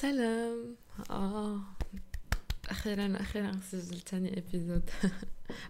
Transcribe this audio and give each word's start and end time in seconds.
سلام. 0.00 0.76
آه. 1.10 1.60
أخيرا 2.68 3.20
أخيرا 3.20 3.60
سجلت 3.70 4.08
ثاني 4.08 4.38
épisode 4.38 4.90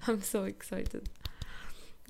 I'm 0.06 0.22
so 0.22 0.44
excited. 0.44 1.08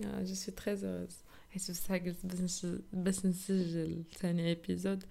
je 0.00 0.34
suis 0.34 0.52
très 0.52 0.76
heureuse. 0.82 1.18
حيت 1.50 1.70
بصح 1.70 1.92
قلت 1.92 2.26
باش 2.26 2.40
نسجل 2.40 2.82
باش 2.92 3.26
نسجل 3.26 4.04
ثاني 4.18 4.52
épisode 4.52 5.04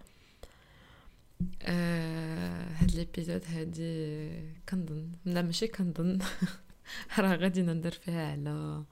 آه 1.61 2.67
هاد 2.69 2.91
ال 2.93 2.99
épisode 2.99 3.43
هادي 3.45 4.29
كنظن. 4.69 5.11
لا 5.25 5.41
ماشي 5.41 5.67
كنظن. 5.67 6.19
راه 7.19 7.35
غادي 7.35 7.61
ندير 7.61 7.91
فيها 7.91 8.31
على 8.31 8.83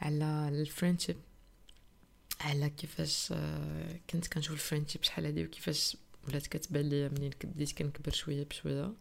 على 0.00 0.48
ال 0.48 0.54
friendship 0.54 1.16
على 2.40 2.70
كيفاش 2.70 3.28
آه، 3.32 4.00
كنت 4.10 4.26
كنشوف 4.26 4.52
ال 4.52 4.57
friendship 4.57 5.02
شحال 5.02 5.26
هادي 5.26 5.44
وكيفاش 5.44 5.96
ولات 6.28 6.46
كتبان 6.46 6.88
ليا 6.88 7.08
منين 7.08 7.30
بديت 7.44 7.72
كنكبر 7.72 8.12
شوية 8.12 8.44
بشوية. 8.44 8.92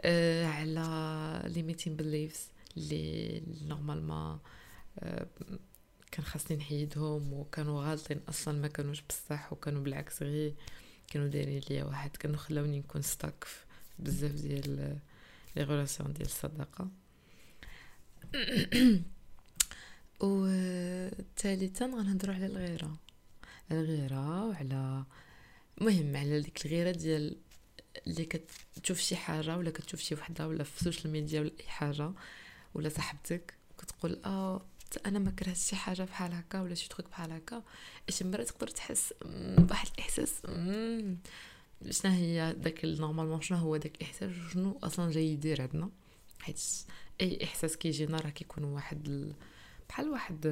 أه 0.00 0.46
على 0.46 1.42
limiting 1.54 1.96
beliefs 1.96 2.48
اللي 2.76 3.42
normalement 3.68 4.38
أه 4.98 5.26
كان 6.10 6.24
خاصني 6.24 6.56
نحيدهم 6.56 7.32
وكانوا 7.32 7.82
غالطين 7.82 8.20
أصلا 8.28 8.60
ما 8.60 8.68
كانوش 8.68 9.02
بصح 9.08 9.52
وكانوا 9.52 9.82
بالعكس 9.82 10.22
غير 10.22 10.54
كانوا 11.08 11.28
دايرين 11.28 11.62
ليا 11.70 11.84
واحد. 11.84 12.16
كانوا 12.16 12.36
خلاوني 12.36 12.78
نكون 12.78 13.02
stuck 13.02 13.46
بزاف 13.98 14.32
ديال 14.32 14.98
les 15.56 15.62
relations 15.64 16.12
ديال 16.12 16.26
الصداقة. 16.26 16.88
و 20.20 20.46
ثالثا 21.36 21.86
غنهضروا 21.86 22.34
على 22.34 22.46
الغيرة. 22.46 22.96
الغيرة 23.72 24.44
وعلى 24.44 25.04
مهم 25.80 26.16
على 26.16 26.40
ديك 26.40 26.66
الغيرة 26.66 26.90
ديال 26.90 27.36
اللي 28.06 28.24
كتشوف 28.74 28.98
شي 28.98 29.16
حاجة 29.16 29.56
ولا 29.56 29.70
كتشوف 29.70 30.00
شي 30.00 30.14
وحدة 30.14 30.48
ولا 30.48 30.64
في 30.64 30.80
ال 30.80 30.85
social 30.85 31.12
media 31.12 31.40
ولا 31.40 31.50
أي 31.60 31.66
حاجة 31.66 32.12
ولا 32.74 32.88
صاحبتك 32.88 33.54
كتقول 33.78 34.20
آه 34.24 34.62
أنا 35.06 35.18
ما 35.18 35.30
كرهت 35.30 35.56
شي 35.56 35.76
حاجة 35.76 36.02
بحال 36.02 36.32
هكا 36.32 36.60
ولا 36.60 36.74
شي 36.74 36.88
truc 36.88 37.08
بحال 37.10 37.32
هكا. 37.32 37.62
شي 38.08 38.24
مرات 38.24 38.48
تقدر 38.48 38.68
تحس 38.68 39.14
بواحد 39.58 39.88
الإحساس 39.94 40.34
شنو 41.90 42.12
هي 42.12 42.54
داك 42.58 42.84
normalement 42.84 43.40
شنو 43.40 43.58
هو 43.58 43.76
داك 43.76 43.96
الإحساس؟ 43.96 44.30
شنو 44.52 44.78
أصلا 44.82 45.10
جاي 45.10 45.26
يدير 45.32 45.62
عندنا؟ 45.62 45.90
حيت 46.40 46.60
أي 47.20 47.44
إحساس 47.44 47.76
كيجينا 47.76 48.18
راه 48.18 48.30
كيكون 48.30 48.64
واحد 48.64 49.08
ال... 49.08 49.34
بحال 49.88 50.08
واحد 50.10 50.46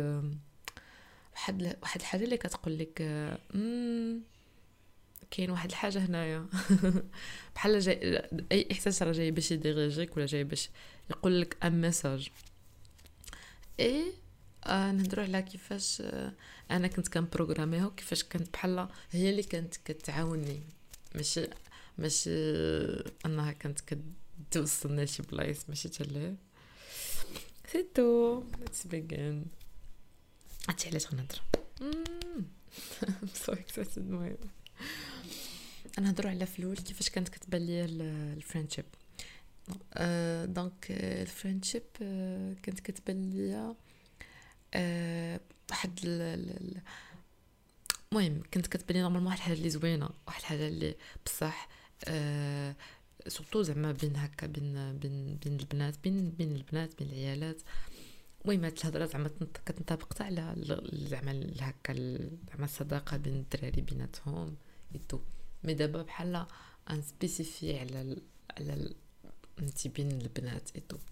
واحد 1.32 1.76
واحد 1.82 2.00
الحاجة 2.00 2.24
اللي 2.24 2.36
كتقول 2.36 2.78
لك 2.78 3.02
كاين 5.30 5.50
واحد 5.50 5.70
الحاجة 5.70 5.98
هنايا. 5.98 6.46
بحال 7.54 7.80
جاي 7.80 8.28
أي 8.52 8.68
إحساس 8.72 9.02
راه 9.02 9.12
جاي 9.12 9.30
باش 9.30 9.50
يديريجيك 9.50 10.16
ولا 10.16 10.26
جاي 10.26 10.44
باش 10.44 10.70
يقول 11.10 11.40
لك 11.40 11.56
un 11.64 11.80
message 11.80 12.28
et 13.80 14.12
آه 14.64 14.92
نهضروا 14.92 15.24
على 15.24 15.42
كيفاش 15.42 16.00
آه 16.00 16.32
أنا 16.70 16.88
كنت 16.88 17.08
كنبروغراميها 17.08 17.86
وكيفاش 17.86 18.22
كانت 18.24 18.52
بحال 18.52 18.88
هي 19.10 19.30
اللي 19.30 19.42
كانت 19.42 19.76
كتعاوني 19.84 20.62
ماشي 21.14 21.46
ماشي 21.98 22.30
أنها 23.26 23.52
كانت 23.52 23.80
كتوصلنا 24.50 25.02
لشي 25.02 25.22
بلايص 25.22 25.68
ماشي 25.68 25.88
تالي 25.88 26.34
c'est 27.72 27.86
tout 27.94 28.42
let's 28.60 28.86
begin 28.86 29.44
عرفتي 30.68 30.88
علاش 30.88 31.06
غنهضر؟ 31.06 31.40
so 33.34 33.52
excited 33.52 33.98
المهم 33.98 34.36
نهضروا 36.00 36.30
على 36.30 36.46
فلول 36.46 36.76
كيفاش 36.76 37.08
كانت 37.08 37.28
كتبان 37.28 37.66
ليا 37.66 37.84
ال 37.84 37.93
friendship 37.93 38.84
donc 40.54 40.86
ال 40.90 40.99
friendship 40.99 41.82
كانت 42.62 42.80
كتبان 42.80 43.30
ليا 43.30 43.74
واحد 45.70 45.98
المهم 48.12 48.42
كنت 48.54 48.66
كتبان 48.66 48.96
لي 48.96 49.02
normalement 49.02 49.26
واحد 49.26 49.38
الحاجة 49.38 49.54
اللي 49.54 49.70
زوينة 49.70 50.10
واحد 50.26 50.40
الحاجة 50.40 50.68
اللي 50.68 50.94
بصح 51.26 51.68
surtout 53.28 53.62
زعما 53.62 53.92
بين 53.92 54.16
هكا 54.16 54.46
بين 54.46 54.98
بين 54.98 55.36
بين 55.36 55.60
البنات 55.60 55.94
بين 56.04 56.30
بين 56.30 56.56
البنات 56.56 56.98
بين 56.98 57.08
العيالات. 57.08 57.62
المهم 58.44 58.64
هاد 58.64 58.78
الهضرة 58.78 59.06
زعما 59.06 59.30
كتنطبق 59.66 60.22
على 60.22 60.54
زعما 60.92 61.46
هكا 61.60 61.94
زعما 62.48 62.64
الصداقة 62.64 63.16
بين 63.16 63.34
الدراري 63.34 63.80
بيناتهم 63.80 64.56
et 64.94 65.03
tout 65.03 65.20
mais 65.66 65.74
دابا 65.74 66.02
بحال 66.02 66.46
ان 66.90 67.02
spécifié 67.02 67.78
على 67.78 68.16
على 68.58 68.94
انت 69.58 69.88
بين 69.88 70.10
البنات 70.10 70.70
et 70.76 70.83
tout 70.83 70.96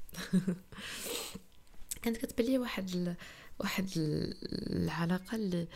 كانت 2.03 2.17
كتبان 2.17 2.47
لي 2.47 2.59
واحد 2.59 2.91
ال... 2.95 3.15
واحد 3.59 3.89
العلاقة 3.97 5.35
اللي 5.35 5.67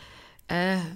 آه 0.51 0.93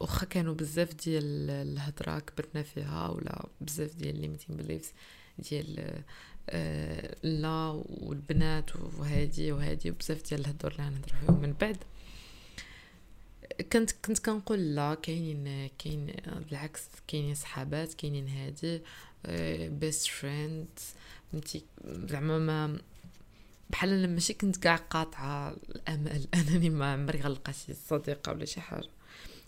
واخا 0.00 0.26
كانوا 0.26 0.54
بزاف 0.54 0.94
ديال 0.94 1.50
الهضرة 1.50 2.18
كبرنا 2.18 2.62
فيها 2.62 3.08
ولا 3.08 3.46
بزاف 3.60 3.94
ديال 3.94 4.20
limiting 4.20 4.56
beliefs 4.56 4.92
ديال 5.38 6.02
آه 6.50 7.16
لا 7.22 7.82
والبنات 7.86 8.76
وهادي 8.76 9.52
وهادي 9.52 9.90
وبزاف 9.90 10.28
ديال 10.28 10.40
الهضور 10.40 10.72
اللي 10.72 10.82
غنهضروا 10.82 11.20
فيهم. 11.20 11.40
من 11.40 11.54
بعد 11.60 11.76
كنت 13.72 13.90
كنت 14.04 14.18
كنقول 14.18 14.74
لا 14.74 14.94
كاينين 14.94 15.70
كاين 15.78 16.06
بالعكس 16.48 16.82
كاينين 17.08 17.34
صحابات 17.34 17.94
كاينين 17.94 18.28
هادي 18.28 18.82
best 19.68 20.06
friend 20.06 20.68
فهمتي؟ 21.32 21.64
زعما 21.84 22.38
ما 22.38 22.78
بحال 23.70 24.10
ماشي 24.14 24.34
كنت 24.34 24.56
كاع 24.56 24.76
قاطعة 24.76 25.56
الأمل 25.68 26.26
أنني 26.34 26.70
ما 26.70 26.92
عمري 26.92 27.20
غنلقى 27.20 27.52
شي 27.52 27.74
صديقة 27.74 28.32
ولا 28.32 28.44
شي 28.44 28.60
حاجة. 28.60 28.88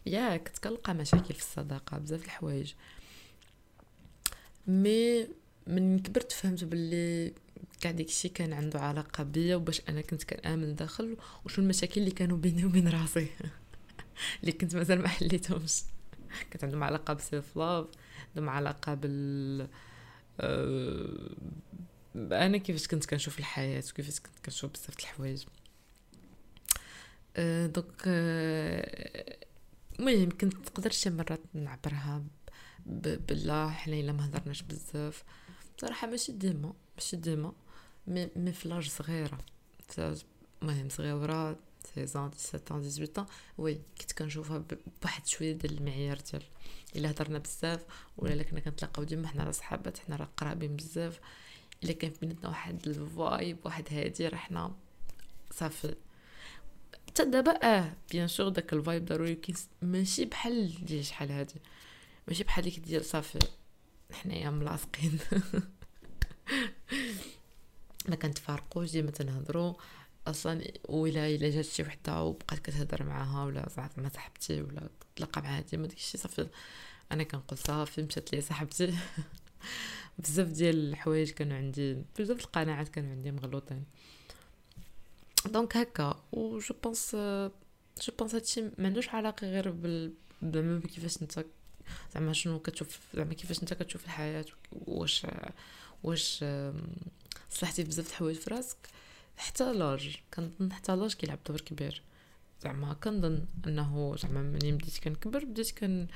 يا 0.07 0.37
كنت 0.37 0.59
كنلقى 0.59 0.95
مشاكل 0.95 1.35
في 1.35 1.41
الصداقة 1.41 1.99
بزاف 1.99 2.25
الحوايج. 2.25 2.73
mais 4.67 5.29
من 5.67 5.99
كبرت 5.99 6.33
فهمت 6.33 6.65
باللي 6.65 7.33
كاع 7.81 7.91
داكشي 7.91 8.29
كان 8.29 8.53
عنده 8.53 8.81
علاقة 8.81 9.25
بيا 9.25 9.57
وباش 9.57 9.83
أنا 9.89 10.01
كنت 10.01 10.25
كنأمن 10.25 10.75
داخل 10.75 11.17
وشو 11.45 11.63
المشاكل 11.63 12.01
اللي 12.01 12.11
كانوا 12.11 12.37
بيني 12.37 12.65
وبين 12.65 12.89
راسي. 12.89 13.27
اللي 14.41 14.53
كنت 14.53 14.77
مازال 14.77 15.03
ما 15.03 15.09
حليتهمش. 15.09 15.83
كانت 16.51 16.65
عندهم 16.65 16.85
علاقة 16.85 17.15
بسيلف 17.15 17.57
لاف 17.57 17.87
عندهم 18.29 18.49
علاقة 18.49 18.95
بال 18.95 19.69
أه... 20.41 21.37
أنا 22.17 22.57
كيفاش 22.57 22.89
كنت 22.89 23.07
كنشوف 23.07 23.39
الحياة 23.39 23.83
وكيفاش 23.91 24.21
كنت 24.21 24.39
كنشوف 24.45 24.71
بزاف 24.73 24.99
الحوايج. 24.99 25.45
أه 27.37 27.67
دوك 27.67 27.95
أه 28.07 29.37
المهم 29.99 30.31
كنت 30.31 30.55
نقدر 30.55 30.91
شي 30.91 31.11
مرات 31.11 31.41
نعبرها 31.55 32.23
بالله 32.87 33.71
حنا 33.71 33.95
إلا 33.95 34.13
ما 34.13 34.27
هضرناش 34.27 34.63
بزاف. 34.63 35.25
بصراحه 35.79 36.07
ماشي 36.07 36.33
ديما 36.33 36.73
ماشي 36.97 37.17
ديما 37.17 37.53
مي 38.07 38.53
فلاج 38.53 38.89
صغيرة. 38.89 39.39
المهم 40.63 40.89
صغيرة 40.89 41.59
16 41.85 42.31
17 42.37 43.07
18 43.07 43.27
oui 43.59 43.81
كنت 44.01 44.13
كنشوفها 44.13 44.65
بواحد 45.03 45.27
شوية 45.27 45.53
ديال 45.53 45.79
المعيار 45.79 46.19
ديال 46.33 46.43
إلا 46.97 47.11
هضرنا 47.11 47.39
بزاف 47.39 47.85
ولا 48.17 48.33
إلا 48.33 48.43
كنا 48.43 48.61
كنتلاقاو 48.61 49.05
ديما 49.05 49.29
حنا 49.29 49.45
راه 49.45 49.51
صحابات 49.51 49.99
حنا 49.99 50.17
راه 50.17 50.29
قرابين 50.37 50.77
بزاف. 50.77 51.21
إلا 51.85 51.93
كان 51.93 52.13
بيناتنا 52.21 52.49
واحد 52.49 52.89
ال 52.89 53.03
vibe 53.03 53.59
واحد 53.65 53.85
هادي 53.91 54.29
راه 54.29 54.37
حنا 54.37 54.75
صافي. 55.51 55.95
حتى 57.09 57.25
دابا 57.25 57.51
آه 57.51 57.93
bien 58.11 58.29
sûr 58.29 58.49
داك 58.49 58.73
ال 58.73 58.79
vibe 58.79 59.05
ضروري 59.05 59.35
كاين 59.35 59.59
ماشي 59.83 60.25
بحال 60.25 60.85
ديال 60.85 61.05
شحال 61.05 61.33
هادي. 61.33 61.61
ماشي 62.29 62.45
بحال 62.45 62.65
ديك 62.65 62.79
ديال 62.79 63.05
صافي. 63.05 63.39
حنايا 64.13 64.51
ملاصقين. 64.51 65.19
ما 68.09 68.17
كنتفارقوش 68.17 68.91
ديما 68.91 69.11
تنهضروا 69.11 69.75
أصلا 70.27 70.65
ولا 70.89 71.29
إلا 71.29 71.51
جات 71.51 71.65
شي 71.65 71.83
وحدة 71.83 72.23
وبقات 72.23 72.59
كتهضر 72.59 73.03
معاها 73.03 73.45
ولا 73.45 73.69
زعما 73.77 74.09
صاحبتي 74.09 74.63
ولا 74.63 74.89
تلاقى 75.17 75.43
معاها 75.43 75.61
ديما 75.61 75.87
داكشي 75.87 76.19
صافي. 76.19 76.49
أنا 77.13 77.23
كنقول 77.23 77.59
صافي 77.59 78.03
مشات 78.03 78.35
لي 78.35 78.41
صاحبتي. 78.41 78.95
بزاف 80.19 80.49
ديال 80.49 80.91
الحوايج 80.91 81.31
كانوا 81.31 81.57
عندي 81.57 81.99
بزاف 82.19 82.41
القناعات 82.41 82.89
كانوا 82.89 83.11
عندي 83.11 83.31
مغلوطين. 83.31 83.85
donc 85.47 85.77
هكا 85.77 86.23
و 86.33 86.59
je 86.59 86.75
pense 86.85 87.15
je 88.03 88.13
pense 88.19 88.35
هادشي 88.35 88.63
ما 88.63 88.87
عندوش 88.87 89.09
علاقة 89.09 89.47
غير 89.47 89.71
بال 89.71 90.13
زعما 90.43 90.81
كيفاش 90.81 91.23
أنت 91.23 91.45
زعما 92.15 92.33
شنو 92.33 92.59
كتشوف 92.59 92.99
زعما 93.15 93.35
كيفاش 93.35 93.63
أنت 93.63 93.75
كتشوف 93.75 94.05
الحياة 94.05 94.45
واش 94.73 95.27
واش 96.03 96.45
صلحتي 97.51 97.85
بزاف 97.85 98.07
د 98.07 98.09
الحوايج 98.09 98.37
في 98.37 98.51
راسك. 98.51 98.77
حتى 99.41 99.73
l'âge 99.73 100.17
كنظن 100.35 100.73
حتى 100.73 100.97
l'âge 100.97 101.15
كيلعب 101.15 101.39
دور 101.49 101.61
كبير. 101.61 102.03
زعما 102.63 102.93
كنظن 102.93 103.47
أنه 103.67 104.17
زعما 104.17 104.43
منين 104.43 104.77
بديت 104.77 104.99
كنكبر 104.99 105.45
بديت 105.45 105.71
كن 105.71 106.07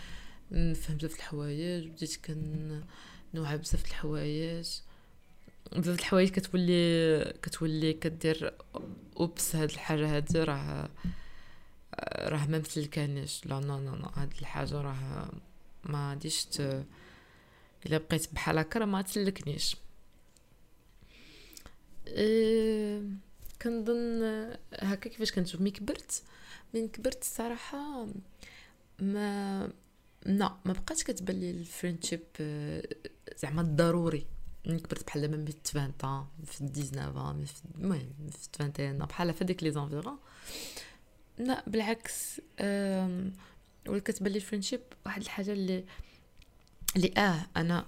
نفهم 0.51 0.97
بزاف 0.97 1.15
الحوايج 1.15 1.87
بديت 1.87 2.17
كن 2.27 2.81
نوعى 3.35 3.59
بزاف 3.59 3.85
الحوايج. 3.87 4.69
بزاف 5.77 5.99
الحوايج 5.99 6.29
كتولي 6.29 7.25
كتولي 7.43 7.93
كدير 7.93 8.55
oups 9.17 9.57
هاد 9.57 9.71
الحاجة 9.71 10.17
هادي 10.17 10.39
راه 10.39 10.89
راه 12.19 12.47
ما 12.47 12.59
مسلكانيش. 12.59 13.47
لا 13.47 13.61
non 13.61 13.79
non 13.79 13.95
non 13.95 14.07
هاد 14.15 14.33
الحاجة 14.41 14.81
راه 14.81 15.31
ما 15.85 16.11
غاديش 16.11 16.47
إلا 17.87 17.99
بقيت 17.99 18.35
بحال 18.35 18.59
هكا 18.59 18.81
راه 18.81 18.87
ما 18.87 19.03
تسلكنيش 19.03 19.77
إيه 22.07 23.03
كنظن 23.63 24.23
هكا 24.81 25.11
كيفاش 25.11 25.33
كنشوف. 25.33 25.61
mais 25.61 25.71
كبرت 25.71 26.23
من 26.75 26.89
كبرت 26.89 27.23
الصراحه 27.23 28.07
ما 29.01 29.71
لا 30.27 30.57
ما 30.65 30.73
بقاش 30.73 31.05
كتبان 31.05 31.41
لي 31.41 31.51
ال 31.51 31.57
friendship 31.57 32.21
زعما 33.39 33.63
ضروري 33.63 34.27
من 34.67 34.79
كبرت 34.79 35.07
بحال 35.07 35.21
دابا 35.21 35.45
في 35.45 35.53
20 35.67 35.93
في 36.47 36.65
19 36.67 37.45
في 37.45 37.63
المهم 37.79 38.09
في 38.31 38.49
21 38.61 38.99
بحال 38.99 39.35
في 39.35 39.45
ديك 39.45 39.63
les 39.63 39.71
environs 39.71 40.19
لا 41.39 41.65
بالعكس 41.67 42.41
ولا 43.89 44.01
كتبان 44.05 44.33
لي 44.33 44.37
ال 44.37 44.41
friendship 44.41 44.81
واحد 45.07 45.23
الحاجة 45.23 45.53
اللي 45.53 45.85
اللي 46.97 47.13
آه 47.17 47.47
أنا 47.57 47.87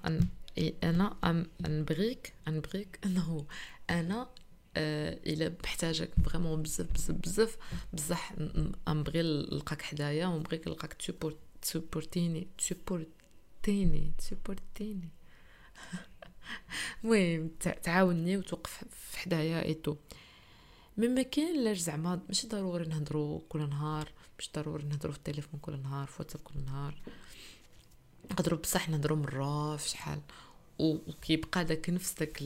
أنا 0.85 1.17
أم 1.25 1.47
نبغيك 1.61 2.33
نبغيك 2.49 2.99
أنه 3.05 3.47
أنا 3.91 4.29
آه 4.77 5.19
إلا 5.27 5.57
محتاجك 5.65 6.11
vraiment 6.25 6.63
بزاف 6.63 6.87
بزاف 6.93 7.17
بزاف 7.17 7.57
بصح 7.93 8.33
نبغي 8.89 9.23
نلقاك 9.23 9.83
حدايا 9.83 10.27
ونبغيك 10.27 10.69
نلقاك 10.69 10.93
تسبورت 10.93 11.37
تسبورتيني 11.63 12.49
تسبورتيني 12.59 14.13
المهم 17.05 17.51
تعاوني 17.83 18.37
وتوقف 18.37 18.85
في 18.91 19.19
حدايا 19.19 19.65
et 19.65 19.75
tout 19.75 19.97
mais 20.97 21.09
ما 21.09 21.23
كاين 21.23 21.65
لاش 21.65 21.79
زعما 21.79 22.21
ماشي 22.29 22.49
ضروري 22.49 22.85
نهضروا 22.85 23.41
كل 23.49 23.69
نهار 23.69 24.13
مش 24.39 24.51
ضروري 24.55 24.85
نهضروا 24.85 25.13
في 25.13 25.19
التليفون 25.19 25.61
كل 25.61 25.83
نهار 25.83 26.07
في 26.07 26.15
واتساب 26.19 26.41
كل 26.43 26.55
نهار. 26.67 26.95
نقدروا 28.31 28.59
بصح 28.59 28.89
نهضروا 28.89 29.19
مرة 29.19 29.77
في 29.77 29.89
شحال؟ 29.89 30.21
وكيبقى 30.79 31.65
داك 31.65 31.91
نفس 31.91 32.15
داك. 32.15 32.43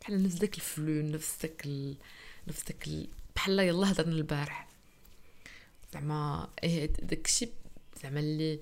بحال 0.00 0.22
نفس 0.22 0.34
داك 0.34 0.54
ال 0.54 0.64
flow 0.64 1.02
نفس 1.02 1.42
داك 1.42 1.66
ال... 1.66 1.96
نفس 2.48 2.62
داك 2.64 2.86
ال... 2.86 3.08
بحال 3.36 3.58
يلا 3.58 3.92
هضرنا 3.92 4.12
البارح. 4.12 4.68
زعما 5.94 6.48
إيه 6.64 6.86
داكشي 6.86 7.48
زعما 8.02 8.20
اللي 8.20 8.60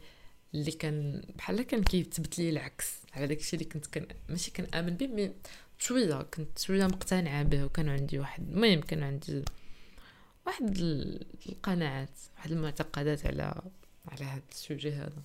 اللي 0.54 0.72
كان 0.72 1.22
بحال 1.36 1.62
كان 1.62 1.82
كيثبت 1.82 2.38
لي 2.38 2.50
العكس. 2.50 2.86
على 3.12 3.26
داكشي 3.26 3.56
اللي 3.56 3.64
كنت 3.68 3.86
كان 3.86 4.06
ماشي 4.28 4.50
كنآمن 4.50 4.96
به 4.96 5.06
mais 5.06 5.32
شوية 5.78 6.22
كنت 6.22 6.58
شوية 6.58 6.86
مقتنعه 6.86 7.42
به 7.42 7.64
وكان 7.64 7.88
عندي 7.88 8.18
واحد 8.18 8.48
المهم 8.48 8.80
كان 8.80 9.02
عندي 9.02 9.44
واحد 10.46 10.78
القناعات 11.48 12.10
واحد 12.36 12.52
المعتقدات 12.52 13.26
على 13.26 13.62
على 14.08 14.24
هذا 14.24 14.42
ال 14.52 14.59
sujet 14.59 14.92
هذا. 14.92 15.22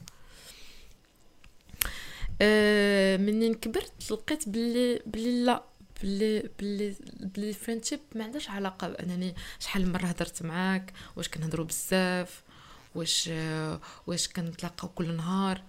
أه 2.41 3.17
منين 3.17 3.53
كبرت 3.53 4.11
لقيت 4.11 4.49
بلي 4.49 5.01
بلي 5.05 5.45
لا. 5.45 5.63
بلي 6.03 6.49
بلي 6.59 6.95
بلي 7.19 7.53
friendship 7.53 7.99
ما 8.15 8.23
عندهاش 8.23 8.49
علاقة 8.49 8.87
بأنني 8.87 9.35
شحال 9.59 9.91
مرة 9.91 10.05
هضرت 10.05 10.43
معاك 10.43 10.93
واش 11.15 11.29
كنهضروا 11.29 11.65
بزاف 11.65 12.43
واش 12.95 13.29
واش 14.07 14.27
كنتلاقاو 14.27 14.89
كل 14.89 15.15
نهار 15.15 15.61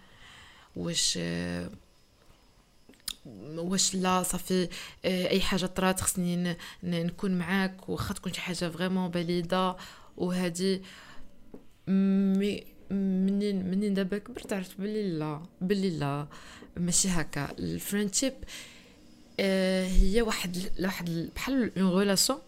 واش 0.77 1.19
واش 3.57 3.95
لا 3.95 4.23
صافي 4.23 4.69
أي 5.05 5.41
حاجة 5.41 5.67
طرات 5.67 6.01
خصني 6.01 6.57
نكون 6.83 7.39
معاك 7.39 7.89
واخا 7.89 8.15
تكون 8.15 8.33
شي 8.33 8.41
حاجة 8.41 8.69
vraiment 8.69 9.09
بليده 9.11 9.77
وهذه 10.17 10.81
mais 11.89 12.65
منين 12.91 13.71
منين 13.71 13.95
دابا 13.95 14.19
كبرت 14.19 14.53
عرفت 14.53 14.81
بلي 14.81 15.19
لا 15.19 15.43
بلي 15.61 15.91
لا 15.99 16.27
ماشي 16.77 17.09
هكا. 17.09 17.51
ال 17.59 17.66
friendship 17.66 18.35
هي 19.87 20.23
واحد 20.23 20.73
واحد 20.81 21.31
بحال 21.37 21.79
une 21.79 21.99
relation 21.99 22.39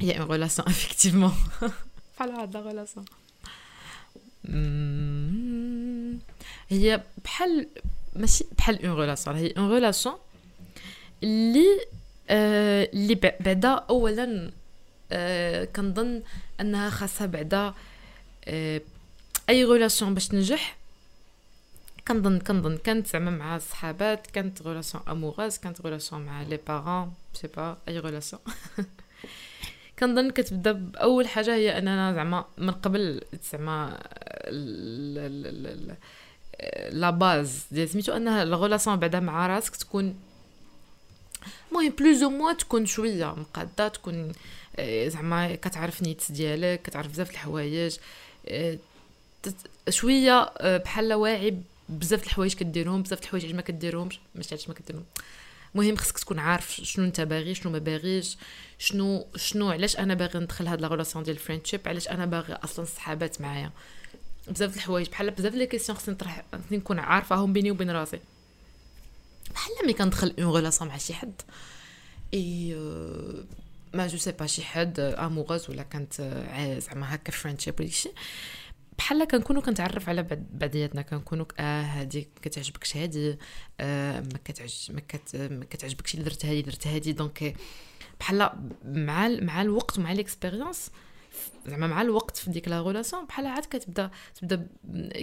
هي 0.00 0.18
une 0.20 0.30
relation 0.30 0.68
effectivement 0.68 1.34
بحال 2.16 2.30
هاد 2.30 2.56
la 2.56 2.60
relation 2.66 3.04
هي 6.68 7.02
بحال 7.24 7.68
ماشي 8.16 8.44
بحال 8.58 8.86
une 8.86 9.00
relation 9.00 9.36
هي 9.36 9.54
une 9.56 9.72
relation 9.72 10.14
اللي 11.22 11.66
آه 12.30 12.90
اللي 12.92 13.14
بعدا 13.14 13.68
اولا 13.68 14.50
آه 15.12 15.64
كنظن 15.64 16.22
أنها 16.60 16.90
خاصها 16.90 17.26
بعدا 17.26 17.74
أي 19.48 19.64
relation 19.64 20.14
باش 20.14 20.28
تنجح 20.28 20.79
كنظن 22.10 22.38
كنظن 22.38 22.76
كانت 22.76 23.06
زعما 23.06 23.30
مع 23.30 23.56
الصحابات 23.56 24.26
كانت 24.26 24.62
relation 24.62 25.02
اموغوز 25.08 25.58
كانت 25.58 25.80
relation 25.80 26.22
مع 26.22 26.42
les 26.42 26.58
parents 26.68 27.12
c'est 27.34 27.46
pas 27.46 27.76
أي 27.88 27.98
relation 27.98 28.42
كنظن 29.98 30.30
كتبدا 30.30 30.72
بأول 30.72 31.28
حاجة 31.28 31.54
هي 31.54 31.78
أننا 31.78 32.12
زعما 32.12 32.44
من 32.58 32.70
قبل 32.70 33.22
زعما 33.52 34.02
la 36.90 37.10
base 37.10 37.64
ديال 37.70 37.88
سميتو 37.88 38.12
أنها 38.12 38.42
ال 38.42 38.48
relation 38.48 38.96
بعدا 38.96 39.20
مع 39.20 39.46
راسك 39.46 39.76
تكون 39.76 40.14
المهم 41.68 41.88
plus 41.98 42.22
ou 42.22 42.30
moins 42.30 42.52
تكون 42.52 42.86
شوية 42.86 43.34
مقادة 43.34 43.88
تكون 43.88 44.32
آه، 44.76 45.08
زعما 45.08 45.54
كتعرف 45.54 46.02
نيت 46.02 46.32
ديالك 46.32 46.82
كتعرف 46.82 47.08
بزاف 47.08 47.30
الحوايج 47.30 47.96
آه، 48.48 48.78
شوية 49.88 50.40
آه، 50.42 50.76
بحال 50.76 51.12
واعي 51.12 51.69
بزاف 51.90 52.24
الحوايج 52.24 52.54
كديرهم 52.54 53.02
بزاف 53.02 53.22
الحوايج 53.22 53.54
ما 53.54 53.62
كديرهمش. 53.62 54.20
ماشي 54.34 54.54
علاش 54.54 54.68
ما 54.68 54.74
كديرهم. 54.74 55.04
المهم 55.74 55.96
خصك 55.96 56.18
تكون 56.18 56.38
عارف 56.38 56.70
شنو 56.70 57.04
انت 57.04 57.20
باغي 57.20 57.54
شنو 57.54 57.72
ما 57.72 57.78
باغيش 57.78 58.36
شنو 58.78 59.26
شنو 59.36 59.70
علاش 59.70 59.96
أنا 59.96 60.14
باغي 60.14 60.38
ندخل 60.38 60.66
هاد 60.66 60.80
la 60.80 60.88
relation 60.88 61.24
ديال 61.24 61.36
ال 61.36 61.40
friendship 61.40 61.80
علاش 61.86 62.08
أنا 62.08 62.26
باغي 62.26 62.52
أصلا 62.52 62.84
الصحابات 62.84 63.40
معايا. 63.40 63.70
بزاف 64.48 64.76
الحوايج 64.76 65.08
بحال 65.08 65.30
بزاف 65.30 65.54
لي 65.54 65.66
كيسيون 65.66 65.98
خصني 65.98 66.14
نطرح 66.14 66.44
خصني 66.52 66.78
نكون 66.78 66.98
عارفاهم 66.98 67.52
بيني 67.52 67.70
وبين 67.70 67.90
راسي. 67.90 68.20
بحال 69.54 69.72
ملي 69.82 69.92
كندخل 69.92 70.34
une 70.38 70.54
relation 70.56 70.90
مع 70.90 70.98
شي 70.98 71.14
حد 71.14 71.42
إي 72.34 72.74
mais 73.94 74.06
je 74.06 74.18
sais 74.18 74.32
pas 74.32 74.46
شي 74.46 74.62
حد 74.62 75.00
amoureuse 75.00 75.70
ولا 75.70 75.82
كانت 75.82 76.14
زعما 76.78 77.14
هكا 77.14 77.32
friendship 77.32 77.80
ولا 77.80 77.88
شي. 77.88 78.10
بحال 79.00 79.24
كنكونوا 79.24 79.62
كنتعرف 79.62 80.08
على 80.08 80.26
بعضياتنا 80.52 81.02
كنكونوا 81.02 81.46
آه 81.58 81.82
هادي 81.82 82.28
كتعجبكش 82.42 82.96
هادي 82.96 83.38
آه 83.80 84.20
ما 84.20 84.38
كتعجب 84.44 84.94
ما, 84.94 85.00
كت 85.00 85.36
ما 85.36 85.64
كتعجبكش 85.64 86.14
اللي 86.14 86.24
درت 86.24 86.46
هادي 86.46 86.62
درت 86.62 86.86
هادي 86.86 87.12
donc 87.12 87.56
بحال 88.20 88.50
مع 88.84 89.28
مع 89.28 89.62
الوقت 89.62 89.98
ومع 89.98 90.12
l'expérience 90.12 90.90
زعما 91.66 91.86
مع 91.86 92.02
الوقت 92.02 92.36
في 92.36 92.50
ديك 92.50 92.68
la 92.68 92.82
relation 92.82 93.26
بحال 93.26 93.46
عاد 93.46 93.64
كتبدا 93.64 94.10
تبدا 94.34 94.68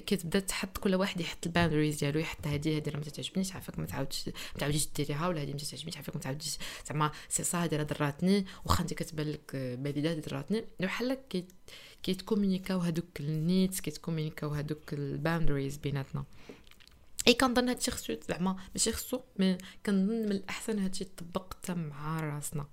كتبدا 0.08 0.40
تحط 0.40 0.78
كل 0.78 0.96
واحد 0.96 1.22
يحط 1.22 1.46
ال 1.46 1.50
boundaries 1.50 2.00
ديالو 2.00 2.20
يحط 2.20 2.48
هادي 2.48 2.76
هادي 2.76 2.90
راه 2.90 2.98
ما 2.98 3.04
تعجبنيش 3.04 3.54
عافاك 3.56 3.80
ما 3.80 3.86
تعاودش 3.86 4.28
ما 4.28 4.60
تعاوديش 4.60 4.88
ديريها 4.96 5.28
ولا 5.28 5.42
هادي 5.42 5.52
ما 5.52 5.58
تعجبنيش 5.58 5.98
عافاك 5.98 6.16
ما 6.16 6.22
تعاوديش 6.22 6.58
زعما 6.90 7.12
سي 7.30 7.44
صا 7.44 7.64
هادي 7.64 7.76
راه 7.78 7.84
ضراتني 7.84 8.46
واخا 8.66 8.82
انت 8.82 8.94
كتبان 8.94 9.32
لك 9.32 9.56
بليدة 9.56 10.12
هادي 10.12 10.22
ضراتني 10.22 10.66
بحال 10.80 11.18
كيتكومونيكاو 12.04 12.80
هادوك 12.80 13.20
ال 13.20 13.30
needs 13.30 13.82
كيتكومونيكاو 13.82 14.50
هادوك 14.50 14.94
ال 14.94 15.01
boundaries 15.01 15.78
بيناتنا. 15.78 16.26
إي 17.28 17.34
كنظن 17.34 17.70
هادشي 17.70 17.92
خصو 17.92 18.16
زعما 18.30 18.58
ماشي 18.76 18.92
خصو 18.92 19.22
mais 19.40 19.58
كنظن 19.86 20.26
من 20.26 20.32
الأحسن 20.32 20.80
هادشي 20.80 21.04
يطبق 21.04 21.54
حتى 21.54 21.74
مع 21.74 22.20
راسنا. 22.20 22.68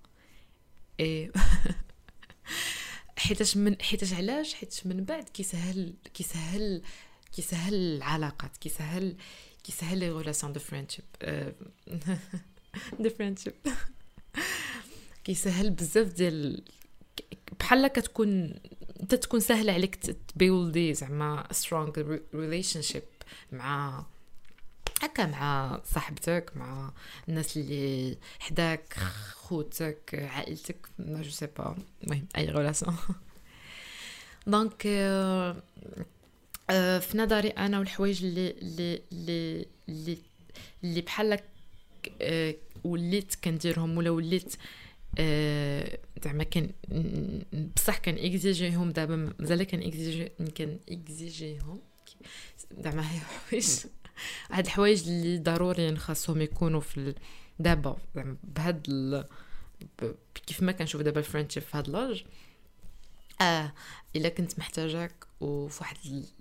إي. 1.00 1.32
حيتاش 3.18 3.56
من 3.56 3.82
حيتاش 3.82 4.12
علاش؟ 4.12 4.54
حيت 4.54 4.80
من 4.84 5.04
بعد 5.04 5.28
كيسهل 5.28 5.94
كيسهل 6.14 6.82
كيسهل 7.32 7.74
العلاقات 7.74 8.56
كيسهل 8.56 9.16
كيسهل 9.64 9.98
les 9.98 10.10
relations 10.10 10.52
de 10.52 10.60
friendship 10.60 11.04
de 13.00 13.10
friendship 13.10 13.54
كيسهل 15.24 15.70
بزاف 15.70 16.12
ديال 16.12 16.64
بحال 17.60 17.86
كتكون 17.86 18.54
انت 19.04 19.14
تكون 19.14 19.40
سهلة 19.40 19.72
عليك 19.72 19.96
ت 20.34 20.43
build 20.43 20.86
ي 20.86 20.94
زعما 20.94 21.46
strong 21.50 22.18
relationship 22.34 23.02
مع 23.52 24.04
هكا 25.02 25.26
مع 25.26 25.80
صاحبتك 25.84 26.52
مع 26.56 26.92
الناس 27.28 27.56
اللي 27.56 28.16
حداك 28.38 28.94
خوتك 29.34 30.28
عائلتك 30.34 30.76
mais 30.98 31.22
je 31.22 31.30
sais 31.30 31.46
pas 31.46 31.76
المهم 32.04 32.26
أي 32.36 32.48
relation 32.50 32.96
donc 34.46 34.82
أه 34.86 35.56
في 36.98 37.18
نظري 37.18 37.48
أنا 37.48 37.78
والحوايج 37.78 38.24
اللي 38.24 38.50
اللي 38.50 39.02
اللي 39.12 39.66
اللي, 39.88 40.18
اللي 40.84 41.00
بحال 41.00 41.38
أه 42.22 42.54
وليت 42.84 43.34
كنديرهم 43.44 43.96
ولا 43.96 44.10
وليت 44.10 44.56
زعما 46.24 46.44
كان 46.44 46.70
بصح 47.76 47.98
كان 47.98 48.14
إكزيجيهم 48.18 48.90
دابا 48.90 49.32
مازال 49.38 49.62
كان 49.62 49.82
اكزيجي 49.82 50.32
كان 50.54 50.78
إكزيجيهم. 50.88 51.80
زعما 52.78 53.02
حوايج 53.02 53.68
هاد 54.50 54.64
الحوايج 54.64 55.08
اللي 55.08 55.38
ضروري 55.38 55.96
خاصهم 55.96 56.40
يكونوا 56.40 56.80
في 56.80 57.14
دابا 57.58 57.96
زعما 58.14 58.36
بهاد 58.42 58.86
ال... 58.88 59.24
كيف 60.46 60.62
ما 60.62 60.72
كنشوف 60.72 61.00
دابا 61.00 61.18
ال 61.18 61.22
friendship 61.22 61.62
في 61.62 61.76
هاد 61.76 61.88
l'âge 61.88 62.24
آه 63.40 63.72
إلا 64.16 64.28
كنت 64.28 64.58
محتاجاك 64.58 65.24
وفي 65.40 65.78
واحد 65.80 65.96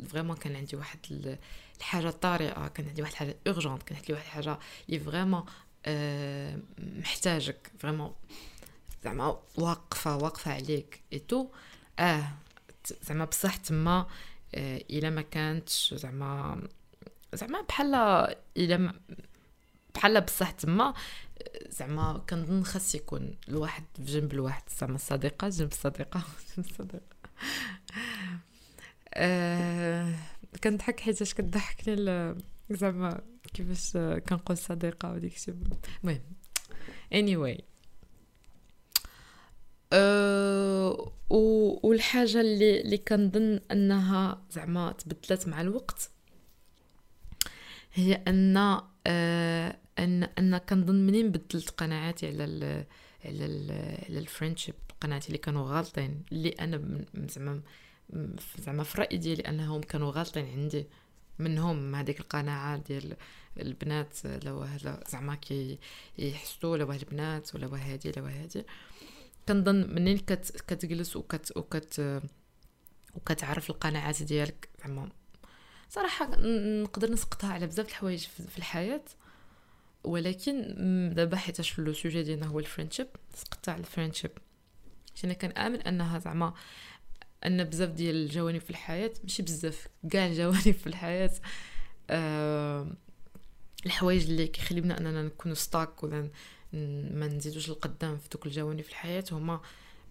vraiment 0.09 0.35
كان 0.35 0.55
عندي 0.55 0.75
واحد 0.75 0.99
الحاجة 1.77 2.09
طارئة 2.09 2.67
كان 2.67 2.87
عندي 2.87 3.01
واحد 3.01 3.11
الحاجة 3.13 3.35
urgente 3.47 3.83
كان 3.83 3.97
عندي 3.97 4.13
واحد 4.13 4.25
الحاجة 4.25 4.59
اللي 4.89 4.99
vraiment 4.99 5.43
آه 5.85 6.59
محتاجك 6.79 7.71
vraiment 7.79 8.13
زعما 9.03 9.39
واقفة 9.57 10.17
واقفة 10.17 10.51
عليك 10.53 11.01
et 11.13 11.19
tout 11.19 11.47
آه 11.99 12.27
زعما 13.01 13.25
بصح 13.25 13.55
تما 13.55 14.07
آه 14.55 14.77
إلا 14.89 15.09
ما 15.09 15.21
كانتش 15.21 15.93
زعما 15.93 16.61
زعما 17.33 17.61
بحال 17.61 17.95
إلا 18.57 18.93
بحال 19.95 20.21
بصح 20.21 20.51
تما 20.51 20.93
زعما 21.69 22.17
كنظن 22.29 22.63
خاص 22.63 22.95
يكون 22.95 23.37
الواحد 23.49 23.83
في 23.95 24.03
جنب 24.03 24.33
الواحد. 24.33 24.63
زعما 24.79 24.95
الصديقة 24.95 25.49
جنب 25.49 25.71
الصديقة 25.71 26.19
جنب 26.57 26.65
الصديقة. 26.65 27.03
آه 29.13 30.15
كنضحك 30.63 30.99
حيت 30.99 31.23
كتضحكني 31.23 31.95
زعما 32.69 33.21
كيفاش 33.53 33.97
كنقول 34.29 34.57
صديقة 34.57 35.11
وديك 35.13 35.35
الشيء 35.35 35.55
المهم 36.03 36.21
anyway. 37.13 37.72
أه 39.93 41.11
والحاجة 41.83 42.41
اللي 42.41 42.81
اللي 42.81 42.97
كنظن 42.97 43.59
أنها 43.71 44.41
زعما 44.51 44.91
تبدلت 44.91 45.47
مع 45.47 45.61
الوقت 45.61 46.09
هي 47.93 48.13
أن 48.13 48.57
أه 49.07 49.77
ان 49.99 50.23
أن 50.23 50.57
كنظن 50.57 50.95
منين 50.95 51.31
بدلت 51.31 51.69
قناعاتي 51.69 52.27
على 52.27 52.43
ال 52.43 52.85
على 53.25 53.45
ال 53.45 53.71
على 54.09 54.19
الفريندشيب 54.19 54.75
قناعاتي 55.01 55.27
اللي 55.27 55.37
كانوا 55.37 55.67
غالطين 55.67 56.21
اللي 56.31 56.49
أنا 56.49 57.05
زعما 57.15 57.61
زعما 58.59 58.83
في 58.83 58.95
الراي 58.95 59.17
ديالي 59.17 59.41
أنهم 59.41 59.81
كانوا 59.81 60.11
غالطين 60.11 60.45
عندي 60.45 60.85
منهم 61.39 61.95
هذيك 61.95 62.19
القناعة 62.19 62.77
ديال 62.77 63.15
البنات 63.59 64.25
لو 64.25 64.61
هذا 64.61 65.03
زعما 65.09 65.35
كي 65.35 65.79
يحسوا 66.17 66.77
لو 66.77 66.91
البنات 66.91 67.55
ولا 67.55 67.67
هادي 67.67 68.11
لو 68.17 68.25
هادي 68.25 68.63
كنظن 69.47 69.93
منين 69.93 70.17
كت 70.17 70.61
كتجلس 70.67 71.15
وكت 71.15 71.57
وكت 71.57 72.21
وكتعرف 73.15 73.69
القناعات 73.69 74.23
ديالك. 74.23 74.69
زعما 74.79 75.09
صراحة 75.89 76.29
نقدر 76.81 77.11
نسقطها 77.11 77.53
على 77.53 77.67
بزاف 77.67 77.87
الحوايج 77.87 78.27
في 78.49 78.57
الحياة. 78.57 79.03
ولكن 80.03 80.75
دابا 81.15 81.37
حيتاش 81.37 81.69
في 81.69 81.81
le 81.81 81.93
sujet 81.93 82.23
ديالنا 82.23 82.47
هو 82.47 82.59
ال 82.59 82.63
friendship 82.63 83.07
سقطت 83.33 83.69
على 83.69 83.79
ال 83.79 83.83
friendship. 83.83 84.31
أنا 85.23 85.33
كنآمن 85.33 85.81
أنها 85.81 86.19
زعما 86.19 86.53
أن 87.45 87.63
بزاف 87.63 87.89
ديال 87.89 88.15
الجوانب 88.15 88.61
في 88.61 88.69
الحياة 88.69 89.13
ماشي 89.23 89.43
بزاف 89.43 89.87
كاع 90.11 90.25
الجوانب 90.25 90.71
في 90.71 90.87
الحياة 90.87 91.31
آه 92.09 92.87
الحوايج 93.85 94.23
اللي 94.29 94.47
كيخليونا 94.47 94.97
أننا 94.97 95.23
نكونوا 95.23 95.55
ستاك 95.55 96.03
ولا 96.03 96.29
ما 97.13 97.27
نزيدوش 97.27 97.69
القدام 97.69 98.17
في 98.17 98.29
دوك 98.29 98.45
الجوانب 98.45 98.81
في 98.81 98.89
الحياة. 98.89 99.23
هما 99.31 99.61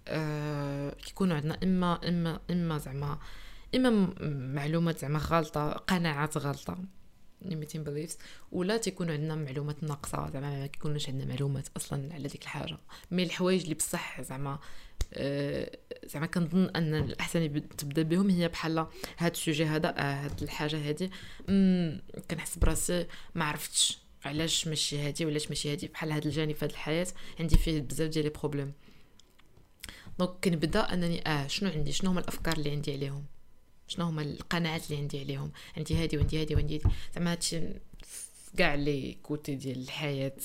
آه 0.08 0.90
كيكونوا 0.94 1.36
عندنا 1.36 1.58
إما 1.62 2.08
إما 2.08 2.40
إما 2.50 2.78
زعما 2.78 3.18
إما 3.74 4.14
معلومات 4.54 4.98
زعما 4.98 5.18
غلطة 5.18 5.72
قناعات 5.72 6.36
غلطة 6.36 6.78
limiting 7.44 7.86
beliefs 7.86 8.14
ولا 8.52 8.76
تيكون 8.76 9.10
عندنا 9.10 9.34
معلومات 9.34 9.84
ناقصة 9.84 10.30
زعما 10.30 10.50
ما 10.50 10.66
كيكونوش 10.66 11.08
عندنا 11.08 11.28
معلومات 11.28 11.68
أصلا 11.76 12.14
على 12.14 12.28
ديك 12.28 12.42
الحاجة. 12.42 12.78
mais 13.10 13.22
الحوايج 13.22 13.62
اللي 13.62 13.74
بصح 13.74 14.20
زعما 14.20 14.58
أه 15.14 15.78
زعما 16.06 16.26
كنظن 16.26 16.70
أن 16.76 16.94
الأحسن 16.94 17.68
تبدأ 17.76 18.02
بهم 18.02 18.30
هي 18.30 18.48
بحال 18.48 18.86
هاد 19.18 19.30
ال 19.30 19.36
sujet 19.36 19.64
هذا 19.64 19.88
آه 19.88 20.24
هاد 20.24 20.42
الحاجة 20.42 20.88
هادي. 20.88 21.10
كنحس 22.30 22.58
براسي 22.58 23.06
ما 23.34 23.44
عرفتش. 23.44 24.01
علاش 24.24 24.68
ماشي 24.68 24.98
هادي 24.98 25.26
ولاش 25.26 25.48
ماشي 25.48 25.72
هادي 25.72 25.88
بحال 25.88 26.12
هاد 26.12 26.26
الجانب 26.26 26.54
في 26.54 26.64
هاد 26.64 26.70
الحياة؟ 26.70 27.06
عندي 27.40 27.58
فيه 27.58 27.80
بزاف 27.80 28.10
ديال 28.10 28.24
les 28.24 28.30
problèmes. 28.30 28.72
donc 30.18 30.30
كنبدا 30.44 30.80
أنني 30.80 31.28
آه 31.28 31.46
شنو 31.46 31.70
عندي؟ 31.70 31.92
شنو 31.92 32.10
هما 32.10 32.20
الأفكار 32.20 32.56
اللي 32.56 32.70
عندي 32.70 32.92
عليهم؟ 32.92 33.24
شنو 33.88 34.04
هما 34.04 34.22
القناعات 34.22 34.86
اللي 34.86 35.02
عندي 35.02 35.20
عليهم؟ 35.20 35.52
عندي 35.76 35.96
هادي 35.96 36.16
وعندي 36.16 36.40
هادي 36.40 36.54
وعندي 36.54 36.82
زعما 37.14 37.32
هادشي 37.32 37.60
كاع 38.56 38.74
les 38.74 39.18
côtés 39.22 39.54
ديال 39.54 39.78
الحياة 39.82 40.36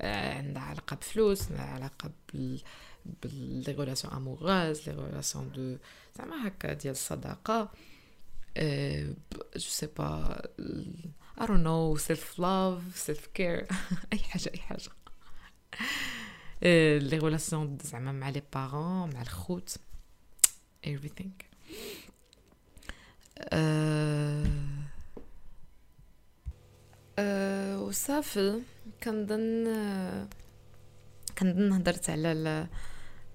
آه 0.00 0.34
عندها 0.34 0.62
علاقة 0.62 0.96
بفلوس 0.96 1.50
عندها 1.50 1.64
علاقة 1.64 2.10
بال 2.32 2.60
ب 3.22 3.34
les 3.34 3.72
relations 3.72 4.14
amoureuses 4.14 4.88
les 4.88 4.94
relations 4.94 5.52
de 5.52 5.76
زعما 6.18 6.48
هكا 6.48 6.72
ديال 6.72 6.92
الصداقة. 6.92 7.72
je 9.56 9.70
sais 9.70 9.86
pas 9.86 10.42
I 11.40 11.46
don't 11.46 11.62
know 11.62 11.96
self 12.08 12.26
love 12.38 12.82
self 13.06 13.22
care 13.38 13.64
أي 14.12 14.18
حاجة. 14.18 14.50
اي 14.54 14.58
حاجة 14.58 14.90
les 17.08 17.18
relations 17.18 17.78
زعما 17.82 18.12
مع 18.12 18.28
les 18.28 18.42
parents 18.54 19.14
مع 19.14 19.22
الخوت 19.22 19.76
everything. 20.86 21.44
أه 23.40 24.46
أه 27.18 27.80
وصافي. 27.82 28.60
كنظن 29.02 29.64
كنظن 31.38 31.72
هضرت 31.72 32.10
على 32.10 32.32
ال 32.32 32.66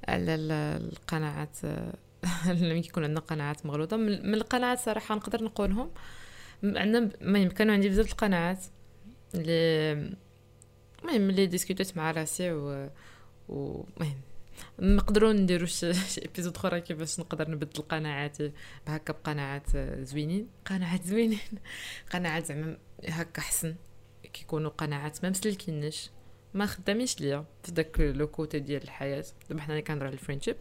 على 0.08 0.36
ال 0.36 0.52
القناعات 0.92 1.58
لما 2.48 2.74
يكون 2.74 3.04
عندنا 3.04 3.20
قناعات 3.20 3.66
مغلوطة. 3.66 3.98
من 3.98 4.34
القناعات 4.34 4.80
صراحة 4.80 5.16
نقدر 5.16 5.44
نقولهم. 5.44 5.92
عندنا 6.63 7.10
المهم 7.22 7.50
كانوا 7.50 7.74
عندي 7.74 7.89
بزاف 7.89 8.12
القناعات 8.12 8.63
اللي 9.36 9.91
المهم 11.03 11.29
اللي 11.29 11.46
ديسكوتيت 11.46 11.98
مع 11.98 12.12
راسي 12.12 12.51
و 12.51 12.89
ومهم 13.50 14.22
نقدروا 14.79 15.34
نديروا 15.34 15.67
شي 15.67 15.91
épisode 16.22 16.56
أخرى 16.55 16.82
كيفاش 16.82 17.20
نقدر 17.20 17.51
نبدل 17.51 17.82
قناعاتي 17.82 18.51
بهكا 18.88 19.13
بقناعات 19.13 19.77
زوينين. 20.00 20.48
قناعات 20.65 21.03
زوينين. 21.03 21.39
قناعات 22.13 22.46
زعما 22.46 22.77
هكا 23.10 23.41
حسن 23.41 23.75
كيكونوا 24.34 24.70
قناعات 24.70 25.24
ما 25.24 25.29
مسلكينش. 25.29 26.10
ما 26.53 26.65
خدامينش 26.65 27.20
ليا 27.20 27.46
في 27.63 27.72
داك 27.72 28.00
le 28.00 28.28
côté 28.28 28.60
ديال 28.60 28.84
الحياة. 28.84 29.25
دابا 29.50 29.62
حنا 29.62 29.79
كنهضروا 29.79 30.08
على 30.08 30.13
ال 30.13 30.17
friendship 30.17 30.56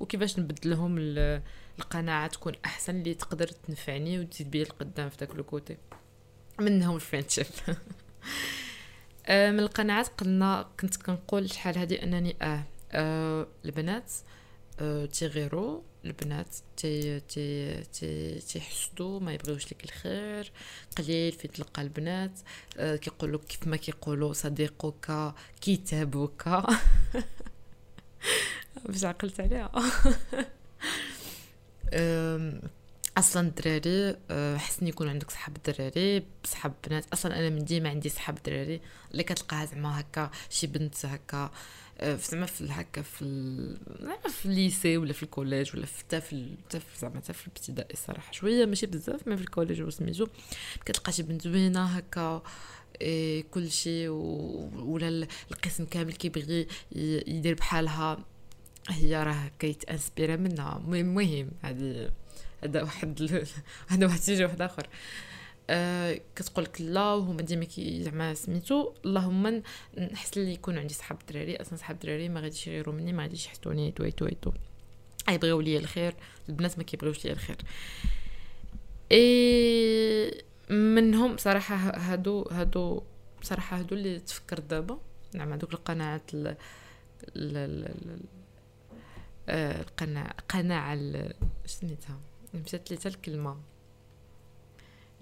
وكيفاش 0.00 0.38
نبدلهم 0.38 0.98
القناعة 1.78 2.26
تكون 2.26 2.52
أحسن 2.64 2.96
اللي 2.96 3.14
تقدر 3.14 3.46
تنفعني 3.46 4.18
وتزيد 4.18 4.50
بيا 4.50 4.62
القدام 4.62 5.08
في 5.08 5.16
داك 5.16 5.34
le 5.34 5.44
côté. 5.44 5.76
منهم 6.60 6.96
ال 6.96 7.00
friendship 7.00 7.46
من 9.28 9.60
القناعات 9.60 10.08
قلنا 10.08 10.68
كنت 10.80 10.96
كنقول 10.96 11.50
شحال 11.50 11.78
هذه 11.78 12.02
أنني 12.02 12.36
آه 12.42 12.64
آه 12.92 13.46
البنات 13.64 14.12
آه 14.80 15.06
تيغيرو 15.06 15.82
البنات 16.04 16.48
تي 16.76 17.20
تي 17.20 17.74
تي 17.82 18.38
تيحسدوا 18.38 19.20
ما 19.20 19.32
يبغيوش 19.34 19.66
لك 19.66 19.84
الخير. 19.84 20.52
قليل 20.98 21.32
فين 21.32 21.48
تلقى 21.48 21.82
البنات. 21.82 22.38
آه 22.78 22.96
كيقولوا 22.96 23.40
كيف 23.48 23.66
ما 23.68 23.76
كيقولوا 23.76 24.32
صديقك 24.32 25.34
كتابك 25.60 26.64
باش 28.88 29.04
عقلت 29.10 29.40
عليها. 29.40 29.70
أصلا 33.18 33.48
الدراري 33.48 34.16
آه، 34.30 34.56
حسن 34.56 34.86
يكون 34.86 35.08
عندك 35.08 35.30
صحاب 35.30 35.56
الدراري 35.56 36.22
صحاب 36.44 36.74
بنات. 36.88 37.04
أصلا 37.12 37.38
أنا 37.38 37.50
من 37.50 37.64
ديما 37.64 37.88
عندي 37.88 38.08
صحاب 38.08 38.36
الدراري. 38.36 38.80
اللي 39.12 39.22
كتلقاها 39.22 39.64
زعما 39.64 40.00
هكا 40.00 40.30
شي 40.50 40.66
بنت 40.66 41.06
هكا 41.06 41.50
زعما 42.02 42.46
في 42.46 42.66
هكا 42.70 43.02
في 43.02 43.24
زعما 44.00 44.28
في 44.28 44.46
ال 44.46 44.54
lycée 44.54 44.96
ولا 44.96 45.12
في 45.12 45.22
ال 45.22 45.29
collège 45.29 45.76
ولا 45.76 45.86
في 45.86 45.98
حتى 45.98 46.20
في 46.20 46.56
زعما 47.00 47.16
حتى 47.20 47.32
في 47.32 47.46
الابتدائي 47.46 47.92
الصراحه 47.92 48.32
شوية 48.32 48.66
ماشي 48.66 48.86
بزاف 48.86 49.28
ما 49.28 49.36
في 49.36 49.42
ال 49.42 49.47
collège 49.47 49.82
وسميتو 49.82 50.26
كتلقى 50.84 51.12
شي 51.12 51.22
بنت 51.22 51.42
زوينة 51.42 51.84
هكا 51.84 52.42
إيه 53.00 53.44
كل 53.50 53.70
شيء 53.70 54.08
ولا 54.08 55.26
القسم 55.50 55.84
كامل 55.84 56.12
كيبغي 56.12 56.66
يدير 56.92 57.54
بحالها. 57.54 58.18
هي 58.90 59.22
راه 59.22 59.50
كيتانسبيرا 59.58 60.36
منها. 60.36 60.82
المهم 60.88 61.50
هذه 61.62 62.10
هذا 62.64 62.82
واحد 62.82 63.22
هذا 63.88 64.06
واحد 64.06 64.18
ال 64.18 64.22
sujet 64.22 64.44
واحد 64.44 64.62
آخر. 64.62 64.88
آه 65.70 66.20
كتقول 66.36 66.64
لك 66.64 66.80
لا 66.80 67.12
وهما 67.12 67.42
ديما 67.42 67.64
كي 67.64 68.02
زعما 68.02 68.34
سميتو 68.34 68.92
اللهم 69.04 69.62
نحس 69.98 70.38
لي 70.38 70.52
يكون 70.52 70.78
عندي 70.78 70.94
صحاب 70.94 71.20
الدراري 71.20 71.56
أصلا 71.56 71.76
صحاب 71.78 71.96
الدراري 71.96 72.28
ما 72.28 72.40
غاديش 72.40 72.66
يغيروا 72.66 72.94
مني 72.94 73.12
ما 73.12 73.22
غاديش 73.22 73.46
يحسوني 73.46 73.92
تو 73.92 74.08
تو 74.08 74.28
تو 74.28 74.52
يبغيو 75.28 75.60
ليا 75.60 75.78
الخير. 75.78 76.14
البنات 76.48 76.78
ما 76.78 76.84
كيبغيوش 76.84 77.24
ليا 77.24 77.32
الخير. 77.32 77.56
إي 79.12 80.44
منهم 80.70 81.36
صراحة 81.36 81.76
هادو 81.76 82.42
هادو 82.42 83.02
صراحة 83.42 83.78
هادو 83.78 83.96
اللي 83.96 84.20
تفكر 84.20 84.58
دابا. 84.58 84.98
نعم 85.34 85.52
هذوك 85.52 85.74
القناعات 85.74 86.34
ال 86.34 86.56
القناعة 89.48 90.34
قناعة 90.48 90.98
سميتها؟ 91.66 92.20
مشات 92.54 92.90
لي 92.90 92.98
الكلمة. 93.06 93.56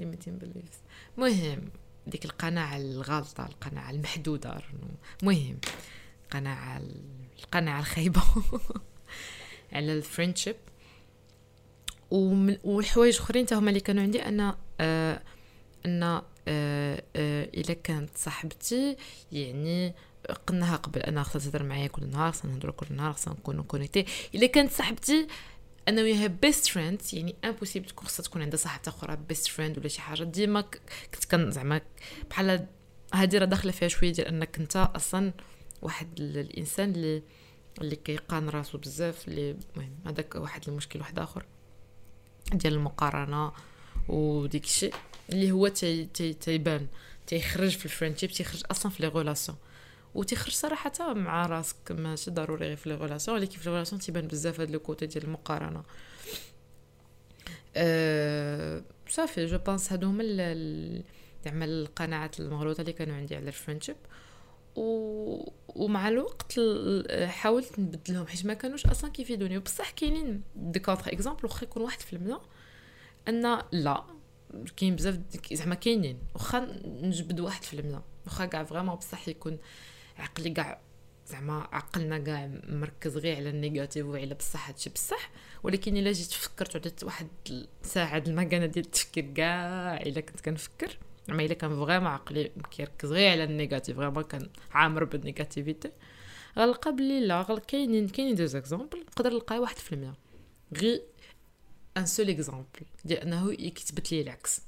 limiting 0.01 0.45
beliefs 0.45 0.77
مهم. 1.19 1.71
ديك 2.07 2.25
القناعة 2.25 2.77
الغالطة 2.77 3.47
القناعة 3.47 3.91
المحدودة 3.91 4.61
مهم. 5.23 5.59
القناعة 6.25 6.83
القناعة 7.39 7.81
الخايبة. 7.81 8.23
على 9.73 9.93
ال 9.93 9.98
friendship. 9.98 10.57
والحوايج 12.11 13.17
أخرين 13.17 13.47
هما 13.53 13.69
اللي 13.69 13.81
كانوا 13.81 14.03
عندي. 14.03 14.23
أنا 14.23 14.59
آه 14.81 15.23
أن 15.87 16.03
آه 16.03 16.23
آه 16.49 17.45
إلا 17.45 17.75
كانت 17.75 18.11
صاحبتي 18.17 18.97
يعني 19.33 19.95
قلناها 20.47 20.77
قبل 20.77 21.01
أنا 21.01 21.23
خصها 21.23 21.41
تهضر 21.41 21.63
معايا 21.63 21.87
كل 21.87 22.07
نهار 22.07 22.33
خصنا 22.33 22.53
نهضروا 22.53 22.75
كل 22.75 22.87
نهار 22.91 23.13
خصنا 23.13 23.35
نكونوا 23.35 23.65
connectées 23.65 24.07
إلا 24.35 24.47
كانت 24.47 24.73
صاحبتي 24.73 25.27
أنا 25.89 26.03
وياها 26.03 26.27
best 26.27 26.67
friend 26.67 27.03
يعني 27.13 27.35
impossible 27.45 27.89
تكون 27.89 28.07
خصها 28.07 28.25
تكون 28.25 28.43
عندها 28.43 28.59
صاحبه 28.59 28.83
أخرى 28.87 29.17
best 29.29 29.47
friend 29.47 29.79
ولا 29.79 29.89
شي 29.89 30.01
حاجة. 30.01 30.25
ديما 30.25 30.61
كنت 31.15 31.25
كان 31.25 31.51
زعما 31.51 31.81
بحال 32.31 32.67
هادي 33.15 33.39
راه 33.39 33.45
داخلة 33.45 33.73
فيها 33.73 33.89
شوية 33.89 34.13
ديال 34.13 34.27
أنك 34.27 34.59
أنت 34.59 34.77
أصلا 34.77 35.33
واحد 35.83 36.21
الإنسان 36.21 36.91
اللي 36.91 37.23
اللي 37.81 37.97
كيقان 37.97 38.49
راسو 38.49 38.79
بزاف 38.79 39.29
اللي 39.29 39.51
المهم 39.51 39.95
هذاك 40.07 40.35
واحد 40.35 40.69
المشكل 40.69 40.99
واحد 41.01 41.19
آخر 41.19 41.45
ديال 42.53 42.73
المقارنة 42.73 43.53
وديك 44.09 44.65
الشيء 44.65 44.95
اللي 45.31 45.53
هو 45.53 45.69
تي 45.69 46.05
تي 46.05 46.33
تيبان 46.33 46.87
تيخرج 47.27 47.71
في 47.71 47.85
ال 47.85 47.89
friendship 47.89 48.31
تيخرج 48.31 48.63
أصلا 48.71 48.93
في 48.93 49.03
les 49.03 49.09
relations 49.09 49.59
وتيخرج 50.15 50.53
صراحة 50.53 51.15
مع 51.15 51.47
راسك 51.47 51.93
ماشي 51.93 52.31
ضروري 52.31 52.67
غير 52.67 52.77
في 52.77 52.89
les 52.89 52.95
relations 52.95 53.39
ولكن 53.39 53.59
في 53.59 53.65
les 53.65 53.71
relations 53.71 54.01
تيبان 54.01 54.27
بزاف 54.27 54.61
هاد 54.61 54.71
le 54.71 54.79
côté 54.81 55.07
ديال 55.07 55.25
المقارنة. 55.25 55.83
أه 57.77 58.83
صافي 59.09 59.47
je 59.47 59.59
pense 59.59 59.93
هادو 59.93 60.07
هما 60.07 60.23
زعما 61.45 61.65
القناعات 61.65 62.41
المغلوطة 62.41 62.81
اللي 62.81 62.93
كانوا 62.93 63.17
عندي 63.17 63.37
على 63.37 63.49
ال 63.49 63.53
friendship 63.53 63.97
و... 64.77 65.51
ومع 65.69 66.09
الوقت 66.09 66.61
حاولت 67.25 67.79
نبدلهم 67.79 68.27
حيت 68.27 68.47
ما 68.47 68.55
كانوش 68.55 68.87
أصلا 68.87 69.11
كيفيدوني. 69.11 69.59
وبصح 69.59 69.91
كاينين 69.91 70.43
des 70.57 70.79
contre-exemples 70.79 71.41
واخا 71.45 71.65
يكون 71.65 71.83
واحد 71.83 72.01
في 72.01 72.13
المية. 72.13 72.41
أن 73.29 73.59
لا 73.73 74.05
كاين 74.77 74.97
بزاف 74.97 75.19
زعما 75.53 75.75
كاينين. 75.75 76.19
واخا 76.35 76.69
نجبد 76.85 77.41
واحد 77.41 77.63
في 77.63 77.81
المية. 77.81 78.03
واخا 78.27 78.47
كاع 78.47 78.65
vraiment 78.65 78.95
بصح 78.95 79.29
يكون 79.29 79.59
عقلي 80.19 80.51
كاع 80.51 80.81
زعما 81.27 81.69
عقلنا 81.73 82.19
كاع 82.19 82.51
مركز 82.69 83.17
غير 83.17 83.37
على 83.37 83.51
ال 83.51 83.58
négatif 83.58 84.07
وعلى 84.07 84.35
بصح 84.35 84.69
هادشي 84.69 84.91
بصح. 84.91 85.31
ولكن 85.63 85.97
إلا 85.97 86.13
جيت 86.13 86.33
فكرت 86.33 86.77
وعدت 86.77 87.05
واحد 87.05 87.29
ساعه 87.83 88.23
المكانة 88.27 88.67
ديال 88.67 88.85
التفكير 88.85 89.33
كاع 89.35 89.97
إلا 89.97 90.21
كنت 90.21 90.41
كنفكر. 90.41 90.99
زعما 91.29 91.43
إلا 91.43 91.55
كان 91.55 91.71
vraiment 91.71 92.07
عقلي 92.07 92.53
كيركز 92.71 93.13
غير 93.13 93.31
على 93.31 93.45
ال 93.45 93.51
négatif 93.51 93.97
vraiment 93.97 94.23
كان 94.23 94.49
عامر 94.71 95.05
بال 95.05 95.18
négativité. 95.18 95.91
غنلقى 96.59 96.93
بلي 96.93 97.27
لا 97.27 97.59
كاينين 97.69 98.09
كاينين 98.09 98.35
des 98.35 98.45
exemples 98.45 99.01
نقدر 99.01 99.31
نلقى 99.31 99.59
واحد 99.59 99.77
في 99.77 99.93
المية. 99.93 100.15
غير 100.77 101.03
un 101.97 102.07
seul 102.07 102.31
exemple 102.31 102.67
ديال 103.05 103.19
انه 103.19 103.53
يثبت 103.53 104.13
لي 104.13 104.21
العكس. 104.21 104.61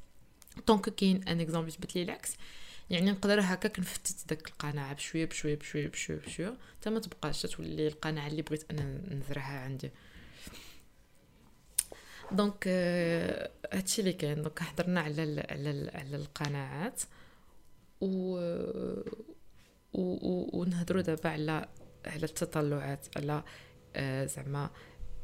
donc 0.67 0.89
كاين 0.89 1.29
un 1.29 1.41
exemple 1.41 1.69
يثبت 1.69 1.97
لي 1.97 2.03
العكس. 2.03 2.37
يعني 2.91 3.11
نقدر 3.11 3.41
هكاك 3.41 3.79
نفتت 3.81 4.29
داك 4.29 4.49
القناعة 4.49 4.95
بشوية 4.95 5.25
بشوية 5.25 5.57
بشوية 5.57 5.89
بشوية 5.89 6.19
بشوية 6.19 6.59
حتى 6.81 6.91
ما 6.91 7.01
تبقاش 7.01 7.43
تولي 7.43 7.89
القناعة 7.89 8.27
اللي 8.27 8.43
بغيت 8.43 8.71
أنا 8.71 9.15
نزرعها 9.15 9.59
عندي. 9.61 9.91
donc 12.33 12.65
euh, 12.65 13.75
هادشي 13.77 14.01
اللي 14.01 14.13
كاين. 14.13 14.43
دونك 14.43 14.63
هضرنا 14.63 15.01
على 15.01 15.23
ال 15.23 15.47
على 15.51 15.71
ال 15.71 15.97
على 15.97 16.17
القناعات 16.17 17.03
و 18.01 18.37
و 19.93 20.61
ونهضروا 20.61 21.03
دابا 21.03 21.29
على 21.31 21.69
على 22.07 22.25
التطلعات. 22.25 23.07
على 23.17 23.45
آه 23.97 24.27
زعما 24.27 24.71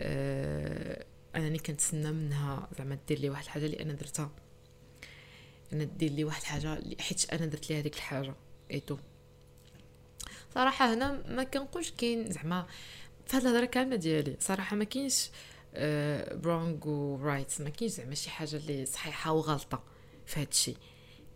آه 0.00 1.06
أنني 1.36 1.58
كنتسنى 1.58 2.12
منها 2.12 2.68
زعما 2.78 2.98
دير 3.08 3.18
لي 3.18 3.30
واحد 3.30 3.44
الحاجة 3.44 3.66
اللي 3.66 3.82
أنا 3.82 3.92
درتها. 3.92 4.30
أنا 5.72 5.84
دير 5.84 6.10
لي 6.10 6.24
واحد 6.24 6.40
الحاجة 6.40 6.82
حيت 7.00 7.32
أنا 7.32 7.46
درت 7.46 7.70
لي 7.70 7.78
هذيك 7.80 7.96
الحاجة 7.96 8.34
et 8.70 8.96
صراحة 10.54 10.94
هنا 10.94 11.22
ما 11.28 11.44
كنقولش 11.44 11.90
كاين 11.90 12.30
زعما 12.32 12.66
في 13.26 13.36
هاد 13.36 13.46
الهضرة 13.46 13.64
كاملة 13.64 13.96
ديالي 13.96 14.36
صراحة 14.40 14.76
ما 14.76 14.84
كاينش 14.84 15.30
wrong 16.42 16.88
و 16.88 17.16
right 17.16 17.60
ما 17.60 17.70
كاينش 17.70 17.92
زعما 17.92 18.14
شي 18.14 18.30
حاجة 18.30 18.56
اللي 18.56 18.86
صحيحة 18.86 19.32
وغلطه 19.32 19.82
في 20.26 20.40
هاد 20.40 20.48
الشيء. 20.50 20.76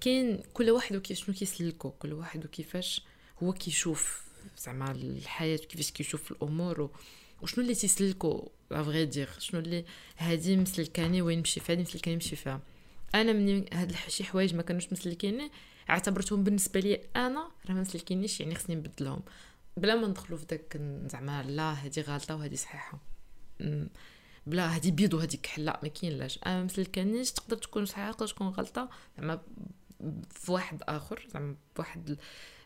كاين 0.00 0.42
كل 0.54 0.70
واحد 0.70 0.96
وكيف 0.96 1.18
شنو 1.18 1.34
كيسلكو 1.34 1.90
كل 1.90 2.12
واحد 2.12 2.44
وكيفاش 2.44 3.02
هو 3.42 3.52
كيشوف 3.52 4.24
زعما 4.58 4.90
الحياة 4.90 5.58
وكيفاش 5.64 5.90
كيشوف 5.90 6.32
الأمور 6.32 6.80
و... 6.80 6.90
وشنو 7.42 7.64
اللي 7.64 7.74
تيسلكو 7.74 8.50
افغي 8.72 9.04
دير 9.04 9.28
شنو 9.38 9.60
اللي 9.60 9.84
هادي 10.18 10.56
مسلكاني 10.56 11.22
وين 11.22 11.38
نمشي 11.38 11.60
فيها 11.60 11.74
هادي 11.74 11.82
مسلكاني 11.82 12.14
نمشي 12.14 12.36
فيها. 12.36 12.60
أنا 13.14 13.32
من 13.32 13.64
هاد 13.72 13.92
شي 14.08 14.24
حوايج 14.24 14.54
ما 14.54 14.62
كانوش 14.62 14.92
مسلكيني 14.92 15.50
اعتبرتهم 15.90 16.44
بالنسبة 16.44 16.80
لي 16.80 17.00
أنا 17.16 17.50
راه 17.68 17.74
ما 17.74 17.80
مسلكينيش 17.80 18.40
يعني 18.40 18.54
خصني 18.54 18.76
نبدلهم. 18.76 19.22
بلا 19.76 19.94
ما 19.94 20.06
ندخلوا 20.06 20.38
في 20.38 20.46
داك 20.46 20.80
زعما 21.06 21.42
لا 21.42 21.84
هادي 21.84 22.00
غلطة 22.00 22.36
وهادي 22.36 22.56
صحيحة. 22.56 22.98
بلا 24.46 24.74
هادي 24.74 24.90
بيض 24.90 25.14
وهادي 25.14 25.36
كحل 25.36 25.64
لا 25.64 25.80
ما 25.82 25.88
كاين 25.88 26.12
لاش. 26.12 26.38
أنا 26.46 26.64
مسلكانيش 26.64 27.32
تقدر 27.32 27.56
تكون 27.56 27.86
صحيحة 27.86 28.12
تقدر 28.12 28.26
تكون 28.26 28.48
غلطة 28.48 28.88
زعما 29.18 29.40
في 30.30 30.52
واحد 30.52 30.82
آخر 30.82 31.26
زعما 31.34 31.56
بواحد 31.76 32.16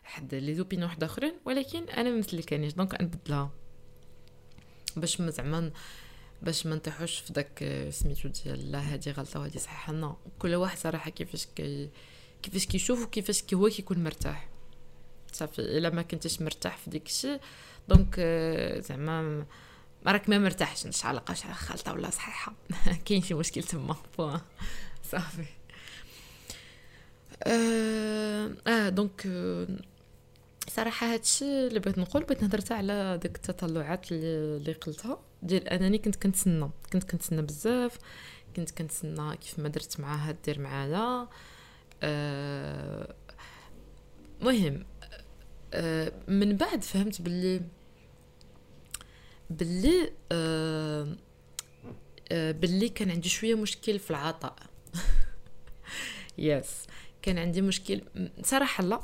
حد 0.03 0.35
les 0.35 0.55
opinions 0.55 0.89
واحد 0.89 1.03
آخرين 1.03 1.33
ولكن 1.45 1.89
أنا 1.89 2.09
ما 2.09 2.17
مسلكانيش 2.17 2.73
donc 2.73 3.01
نبدلها 3.01 3.51
باش 4.97 5.21
زعما 5.21 5.71
باش 6.41 6.65
ما 6.65 6.75
نطيحوش 6.75 7.19
في 7.19 7.33
داك 7.33 7.87
سميتو 7.89 8.29
ديال 8.29 8.71
لا 8.71 8.93
هادي 8.93 9.11
غلطة 9.11 9.39
وهادي 9.39 9.59
صحيحة. 9.59 9.93
non 9.93 10.15
كل 10.39 10.55
واحد 10.55 10.77
صراحة 10.77 11.09
كيفاش 11.09 11.47
كي 11.55 11.89
كيفاش 12.43 12.65
كيشوف 12.65 13.03
وكيفاش 13.03 13.41
كي 13.41 13.55
هو 13.55 13.69
كيكون 13.69 14.03
مرتاح. 14.03 14.49
صافي 15.31 15.59
إلا 15.59 15.89
ما 15.89 16.01
كنتش 16.01 16.41
مرتاح 16.41 16.77
في 16.77 16.89
ديك 16.89 17.05
الشيء. 17.05 17.39
donc 17.89 18.19
زعما 18.89 19.45
راك 20.07 20.29
ما 20.29 20.39
مرتاحش 20.39 20.85
الله 21.05 21.19
قاش 21.19 21.45
غلطة 21.71 21.93
ولا 21.93 22.09
صحيحة. 22.09 22.53
كاين 23.05 23.21
شي 23.21 23.33
مشكل 23.33 23.63
تما. 23.63 23.95
صافي. 25.11 25.45
آه, 27.43 28.51
آه 28.67 28.89
donc 28.89 29.27
صراحة 30.69 31.13
هادشي 31.13 31.67
اللي 31.67 31.79
بغيت 31.79 31.97
نقول 31.97 32.23
بغيت 32.23 32.43
نهضر 32.43 32.73
على 32.73 33.19
ديك 33.21 33.35
التطلعات 33.35 34.11
اللي 34.11 34.73
قلتها. 34.73 35.19
ديال 35.43 35.69
انني 35.69 35.97
كنت 35.97 36.15
كنتسنى. 36.15 36.69
كنت 36.93 37.03
كنتسنى 37.03 37.41
بزاف. 37.41 37.97
كنت 38.55 38.71
كنتسنى 38.71 39.37
كيف 39.37 39.59
ما 39.59 39.69
درت 39.69 39.99
معاها 39.99 40.35
دير 40.45 40.59
معايا 40.59 41.27
أه 42.03 43.15
مهم. 44.41 44.85
أه 45.73 46.13
من 46.27 46.57
بعد 46.57 46.83
فهمت 46.83 47.21
باللي 47.21 47.61
باللي 49.49 50.11
أه 50.31 51.15
أه 52.31 52.51
باللي 52.51 52.89
كان 52.89 53.11
عندي 53.11 53.29
شوية 53.29 53.55
مشكل 53.55 53.99
في 53.99 54.09
العطاء. 54.11 54.55
yes 56.37 56.87
كان 57.21 57.37
عندي 57.37 57.61
مشكل. 57.61 58.01
صراحة 58.43 58.83
لا. 58.83 59.01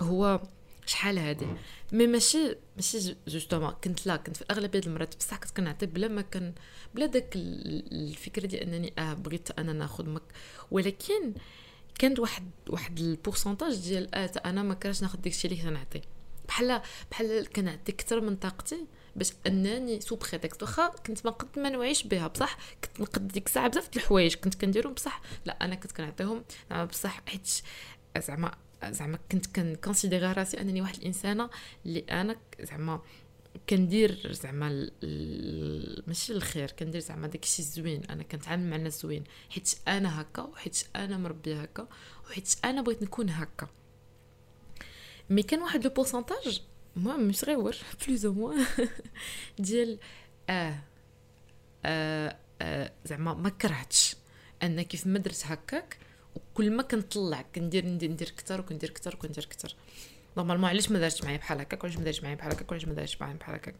هو 0.00 0.40
شحال 0.88 1.18
هادي؟ 1.18 1.46
mais 1.92 2.06
ماشي 2.06 2.56
ماشي 2.76 3.16
justement 3.28 3.70
كنت 3.84 4.06
لا 4.06 4.16
كنت 4.16 4.36
في 4.36 4.44
أغلبية 4.50 4.80
المرات 4.86 5.16
بصح 5.16 5.36
كنت 5.36 5.50
كنعطي 5.50 5.86
بلا 5.86 6.08
ما 6.08 6.22
كان 6.22 6.54
بلا 6.94 7.06
داك 7.06 7.32
الفكرة 7.36 8.46
ديال 8.46 8.62
أنني 8.62 8.92
آه 8.98 9.14
بغيت 9.14 9.58
أنا 9.58 9.72
ناخذ 9.72 10.08
مك 10.08 10.22
ولكن 10.70 11.34
كانت 11.98 12.18
واحد 12.18 12.50
واحد 12.68 12.98
ال 12.98 13.05
pourcentage 13.05 13.76
ديال 13.76 14.14
آه 14.14 14.30
أنا 14.44 14.62
ما 14.62 14.74
كانش 14.74 15.02
ناخذ 15.02 15.18
داكشي 15.18 15.48
اللي 15.48 15.62
كنعطي. 15.62 16.00
بحال 16.48 16.80
بحال 17.10 17.48
كنعطي 17.48 17.92
أكثر 17.92 18.20
من 18.20 18.36
طاقتي 18.36 18.86
باش 19.16 19.32
أنني 19.46 20.00
sous 20.00 20.16
prétexte 20.16 20.62
واخا 20.62 20.88
كنت 20.88 21.26
ما 21.26 21.32
قد 21.32 21.58
ما 21.58 21.70
نوعيش 21.70 22.02
بها 22.02 22.26
بصح 22.26 22.58
كنت 22.84 23.00
نقد 23.00 23.28
ديك 23.28 23.46
الساعة 23.46 23.68
بزاف 23.68 23.88
د 23.88 23.96
الحوايج 23.96 24.34
كنت 24.34 24.54
كنديرهم 24.54 24.92
بصح 24.92 25.20
لا 25.44 25.64
أنا 25.64 25.74
كنت 25.74 25.92
كنعطيهم 25.92 26.44
زعما 26.70 26.84
بصح 26.84 27.22
حيت 27.26 27.48
زعما 28.18 28.54
زعما 28.84 29.18
كنت 29.32 29.46
كنكونسيديرا 29.46 30.32
راسي 30.32 30.60
أنني 30.60 30.80
واحد 30.80 30.96
الإنسانة 30.96 31.50
اللي 31.86 32.00
أنا 32.10 32.36
زعما 32.60 33.00
كندير 33.70 34.32
زعما 34.32 34.90
ماشي 36.06 36.32
الخير 36.32 36.70
كندير 36.70 37.00
زعما 37.00 37.26
داكشي 37.26 37.62
زوين 37.62 38.04
أنا 38.04 38.22
كنتعامل 38.22 38.70
مع 38.70 38.76
الناس 38.76 39.02
زوين 39.02 39.24
حيت 39.50 39.74
أنا 39.88 40.20
هكا 40.20 40.42
وحيت 40.42 40.82
أنا 40.96 41.18
مربية 41.18 41.62
هكا 41.62 41.88
وحيت 42.26 42.54
أنا 42.64 42.82
بغيت 42.82 43.02
نكون 43.02 43.30
هكا. 43.30 43.68
mais 45.30 45.42
كان 45.42 45.62
واحد 45.62 45.84
le 45.84 45.90
pourcentage 45.90 46.62
مهم 46.96 47.28
مش 47.28 47.36
صغير 47.38 47.76
plus 48.06 48.26
ou 48.26 48.32
moins 48.32 48.66
ديال 49.58 49.98
آه, 50.50 50.78
آه, 51.84 52.36
آه 52.62 52.92
زعما 53.04 53.34
ما 53.34 53.48
كرهتش. 53.48 54.16
أنا 54.62 54.82
كيف 54.82 55.06
ما 55.06 55.18
درت 55.18 55.42
هكاك 55.46 55.98
وكل 56.52 56.70
ما 56.70 56.82
كنطلع 56.82 57.44
كندير 57.54 57.86
ندير 57.86 58.10
ندير 58.10 58.28
أكثر 58.28 58.60
وكندير 58.60 58.90
أكثر 58.90 59.14
وكندير 59.14 59.44
أكثر 59.44 59.74
normalement 60.36 60.70
علاش 60.70 60.90
ما 60.90 60.98
دارتش 60.98 61.24
معايا 61.24 61.36
بحال 61.36 61.60
هكاك؟ 61.60 61.84
علاش 61.84 61.96
ما 61.96 62.04
دارتش 62.04 62.22
معايا 62.22 62.36
بحال 62.36 62.52
هكاك؟ 62.52 62.72
علاش 62.72 62.84
ما 62.84 62.94
دارتش 62.94 63.20
معايا 63.20 63.36
بحال 63.36 63.54
هكاك؟ 63.54 63.74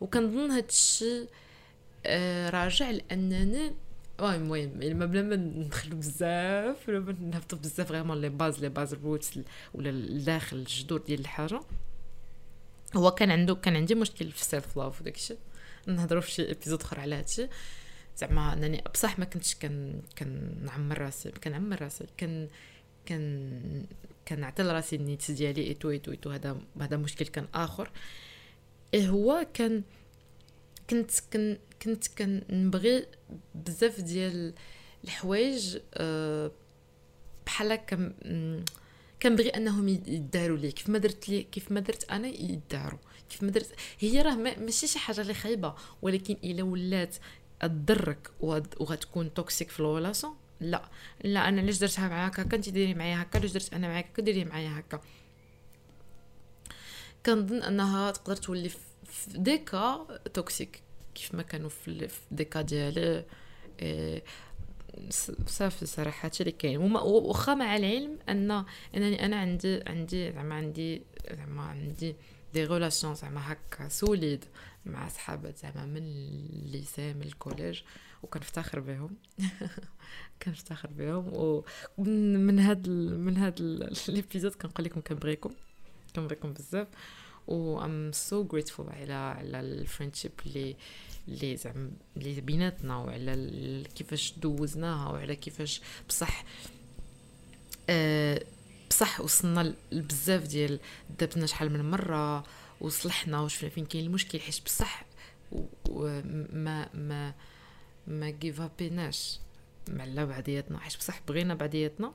وكنظن 0.00 0.50
هادشي 0.50 1.26
آه 2.06 2.50
راجع 2.50 2.90
لأنني 2.90 3.72
المهم 4.20 4.82
المهم 4.82 5.10
بلا 5.10 5.22
ما 5.22 5.36
ندخلو 5.36 5.96
بزاف 5.96 6.88
ولا 6.88 7.00
ما 7.00 7.12
نهبطو 7.20 7.56
بزاف 7.56 7.88
vraiment 7.88 8.20
les 8.20 8.28
bases 8.28 8.60
les 8.60 8.68
bases 8.68 8.94
roots 8.94 9.38
ولا 9.74 9.90
الداخل 9.90 10.56
الجذور 10.56 11.00
ديال 11.00 11.20
الحاجة. 11.20 11.60
هو 12.96 13.10
كان 13.10 13.30
عنده 13.30 13.54
كان 13.54 13.76
عندي 13.76 13.94
مشكل 13.94 14.30
في 14.32 14.40
ال 14.40 14.47
self 14.47 14.76
love 14.76 15.00
وداكشي. 15.00 15.34
نهضروا 15.86 16.20
في 16.20 16.30
شي 16.30 16.50
épisode 16.50 16.82
أخر 16.82 17.00
على 17.00 17.14
هادشي. 17.14 17.48
زعما 18.16 18.52
انني 18.52 18.82
بصح 18.94 19.18
ما 19.18 19.24
كنتش 19.24 19.54
كان 19.54 20.02
كنعمر 20.18 20.98
راسي 20.98 21.30
كنعمر 21.30 21.82
راسي 21.82 22.04
كان 22.16 22.48
كان 23.06 23.86
كنعطي 24.28 24.62
لراسي 24.62 24.96
ال 24.96 25.02
needs 25.02 25.30
ديالي 25.30 25.62
et 25.62 25.90
tout 25.90 26.10
et 26.10 26.13
tout 26.13 26.20
et 26.20 26.23
tout 26.23 26.30
هذا 26.30 26.60
هذا 26.80 26.96
مشكل 26.96 27.26
كان 27.26 27.48
آخر. 27.54 27.90
إيه 28.94 29.08
هو 29.08 29.46
كان 29.54 29.82
كنت 30.90 31.10
كن 31.32 31.58
كنت 31.82 32.06
كنبغي 32.18 33.06
بزاف 33.54 34.00
ديال 34.00 34.54
الحوايج 35.04 35.78
أه 35.94 36.50
بحال 37.46 37.80
كنبغي 39.22 39.48
أنهم 39.48 39.88
يداروا 39.88 40.56
لي. 40.56 40.72
كيف 40.72 40.88
ما 40.88 40.98
درت 40.98 41.28
لي 41.28 41.42
كيف 41.42 41.72
ما 41.72 41.80
درت 41.80 42.10
أنا 42.10 42.28
يداروا. 42.28 42.98
كيف 43.30 43.42
ما 43.42 43.50
درت 43.50 43.74
هي 43.98 44.22
راه 44.22 44.34
ماشي 44.34 44.86
شي 44.86 44.98
حاجة 44.98 45.20
اللي 45.20 45.34
خايبة. 45.34 45.74
ولكن 46.02 46.36
إلا 46.44 46.62
ولات 46.62 47.16
تضرك 47.60 48.30
وغتكون 48.40 49.34
toxique 49.34 49.70
في 49.70 49.80
ال 49.80 49.86
relation 49.86 50.36
لا. 50.60 50.88
لا 51.24 51.48
أنا 51.48 51.60
علاش 51.60 51.78
درتها 51.78 52.08
معاك 52.08 52.40
هكا 52.40 52.56
انت 52.56 52.68
ديري 52.68 52.94
معايا 52.94 53.22
هكا؟ 53.22 53.38
علاش 53.38 53.52
درت 53.52 53.74
أنا 53.74 53.88
معاك؟ 53.88 54.06
هكا 54.06 54.22
ديري 54.22 54.44
معايا 54.44 54.78
هكا. 54.78 55.00
كنظن 57.26 57.62
أنها 57.62 58.10
تقدر 58.10 58.36
تولي 58.36 58.68
في 58.68 58.78
ديكا 59.38 60.06
toxique 60.34 60.82
كيف 61.14 61.34
ما 61.34 61.42
كانوا 61.42 61.68
في 61.68 62.08
ديكا 62.30 62.62
ديالي. 62.62 63.24
إيه 63.82 64.22
صافي 65.46 65.86
صراحة 65.86 66.26
هادشي 66.26 66.42
اللي 66.42 66.52
كاين. 66.52 66.78
واخا 66.78 67.54
مع 67.54 67.76
العلم 67.76 68.18
أن 68.28 68.64
انني 68.96 69.26
أنا 69.26 69.36
عندي 69.36 69.82
عندي 69.86 70.32
زعما 70.32 70.54
عندي 70.54 71.02
زعما 71.36 71.62
عندي 71.62 72.16
des 72.54 72.64
relations 72.64 73.14
زعما 73.14 73.52
هكا 73.52 73.88
solides 73.88 74.44
مع 74.86 75.08
صحابات 75.08 75.58
زعما 75.58 75.86
من 75.86 76.02
ال 76.02 76.21
lycée 76.21 77.14
من 77.14 77.22
ال 77.22 77.29
collège 77.29 77.80
وكنفتخر 78.22 78.80
بهم. 78.80 79.16
كنفتخر 80.42 80.88
بهم 80.90 81.30
ومن 81.98 82.58
هاد 82.58 82.88
من 82.88 83.36
هاد 83.36 83.62
l'épisode 84.08 84.54
كنقول 84.54 84.86
لكم 84.86 85.00
كنبغيكم 85.00 85.50
كنبغيكم 86.16 86.52
بزاف. 86.52 86.88
و 87.46 87.84
I'm 87.84 88.12
so 88.12 88.48
grateful 88.48 88.88
على 88.88 89.12
على 89.12 89.60
ال 89.60 89.66
friendship 89.66 90.32
اللي 90.46 90.76
اللي 91.28 91.56
زعما 91.56 91.90
اللي 92.16 92.40
بيناتنا 92.40 92.96
وعلى 92.96 93.84
كيفاش 93.94 94.32
دوزناها 94.36 95.10
وعلى 95.10 95.36
كيفاش 95.36 95.80
بصح 96.08 96.44
أه 97.90 98.44
بصح 98.90 99.20
وصلنا 99.20 99.74
لبزاف 99.92 100.46
ديال 100.46 100.80
دابزنا 101.20 101.46
شحال 101.46 101.72
من 101.72 101.90
مرة. 101.90 102.44
وصلحنا 102.80 103.40
وشفنا 103.40 103.70
فين 103.70 103.86
كاين 103.86 104.06
المشكل 104.06 104.40
حيت 104.40 104.64
بصح 104.64 105.04
ما 106.52 106.88
ما 106.94 107.34
ما 108.06 108.30
جيفابيناش 108.30 109.40
مع 109.88 110.24
بعضياتنا 110.24 110.78
حيت 110.78 110.96
بصح 110.96 111.20
بغينا 111.28 111.54
بعضياتنا 111.54 112.12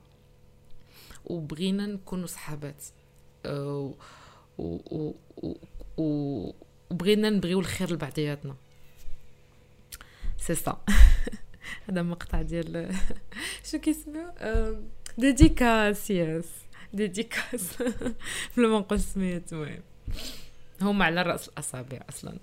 وبغينا 1.26 1.86
نكونوا 1.86 2.28
صحابات. 2.28 2.84
أه 3.45 3.93
و 4.58 4.80
و 4.91 5.13
وبغينا 5.98 7.30
نبغيو 7.30 7.60
الخير 7.60 7.93
لبعضياتنا. 7.93 8.56
سي 10.38 10.56
سا 10.56 10.82
هذا 11.89 12.02
مقطع 12.02 12.41
ديال 12.41 12.95
شو 13.72 13.78
كيسميو 13.78 14.34
dédicace 15.17 16.10
yes 16.10 16.49
dédicace 16.93 17.84
بلا 18.58 18.67
ما 18.67 18.80
نقول 18.80 19.00
سميت 19.00 19.54
المهم. 19.54 19.82
هما 20.82 21.06
على 21.06 21.22
رأس 21.22 21.48
الأصابع 21.48 22.00
أصلا. 22.10 22.38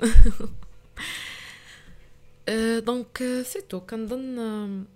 donc 2.79 3.43
c'est 3.43 3.61
tout 3.61 3.81
كنظن 3.81 4.87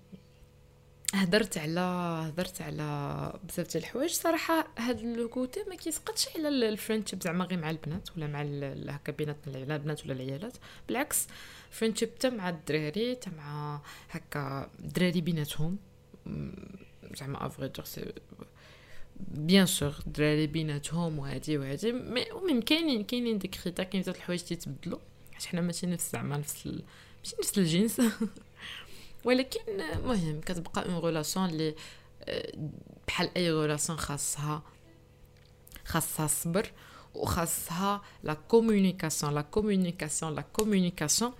هدرت 1.14 1.58
على 1.58 1.80
هدرت 2.28 2.62
على 2.62 3.32
بزاف 3.48 3.72
ديال 3.72 3.82
الحوايج. 3.82 4.10
صراحة 4.10 4.68
هاد 4.78 5.00
ال 5.00 5.13
côté 5.13 5.64
ما 5.68 5.74
كيسقطش 5.74 6.28
على 6.36 6.48
ال 6.48 6.55
friendship 6.55 7.22
زعما 7.22 7.44
غير 7.44 7.58
مع 7.58 7.70
البنات 7.70 8.08
ولا 8.16 8.26
مع 8.26 8.40
هكا 8.92 9.12
بيناتنا 9.12 9.74
البنات 9.76 10.04
ولا 10.04 10.12
العيالات. 10.12 10.56
بالعكس 10.88 11.26
friendship 11.70 12.10
حتى 12.14 12.30
مع 12.30 12.48
الدراري 12.48 13.16
حتى 13.16 13.30
مع 13.30 13.80
هكا 14.10 14.70
الدراري 14.78 15.20
بيناتهم. 15.20 15.78
زعما 17.20 17.46
après 17.46 17.72
c'est 17.84 18.12
bien 19.28 19.66
sûr 19.66 19.94
الدراري 20.06 20.46
بيناتهم 20.46 21.18
وهادي 21.18 21.58
وهادي 21.58 21.92
mais 21.92 22.30
المهم 22.30 22.60
كاينين 22.60 23.04
كاينين 23.04 23.38
des 23.38 23.54
critères 23.54 23.84
كاين 23.84 24.02
بزاف 24.02 24.16
الحوايج 24.16 24.40
تيتبدلوا 24.40 24.98
حيت 25.32 25.44
حنا 25.44 25.60
ماشي 25.60 25.86
نفس 25.86 26.12
زعما 26.12 26.36
نفس 26.36 26.66
ماشي 26.66 27.36
نفس 27.40 27.58
الجنس. 27.58 28.00
ولكن 29.24 29.60
مهم 30.04 30.40
كتبقى 30.40 30.86
une 30.86 30.98
relation 31.04 31.48
اللي 31.50 31.74
بحال 33.08 33.30
أي 33.36 33.52
relation 33.52 33.98
خاصها 33.98 34.62
خاصها 35.84 36.24
الصبر 36.24 36.70
وخاصها 37.14 38.02
la 38.22 38.34
communication 38.34 39.34
la 39.34 39.40
communication 39.40 40.34
la 40.34 40.42
communication 40.52 41.32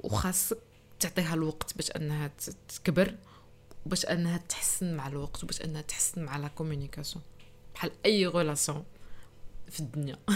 وخاصك 0.00 0.58
تعطيها 1.00 1.34
الوقت 1.34 1.76
باش 1.76 1.90
أنها 1.90 2.30
تكبر. 2.68 3.14
باش 3.86 4.06
أنها 4.06 4.36
تحسن 4.36 4.96
مع 4.96 5.06
الوقت 5.06 5.44
وباش 5.44 5.62
أنها 5.62 5.82
تحسن 5.82 6.24
مع 6.24 6.36
la 6.36 6.48
communication 6.48 7.24
بحال 7.74 7.90
أي 8.06 8.26
relation 8.26 8.84
في 9.70 9.80
الدنيا. 9.80 10.16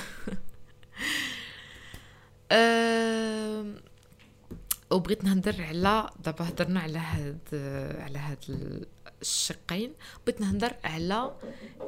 وبغيت 4.90 5.24
نهضر 5.24 5.62
على 5.62 6.10
دابا 6.24 6.48
هضرنا 6.48 6.80
على 6.80 6.98
هاد 6.98 7.40
على 7.98 8.18
هاد 8.18 8.38
الشقين. 9.22 9.92
بغيت 10.26 10.40
نهضر 10.40 10.74
على 10.84 11.36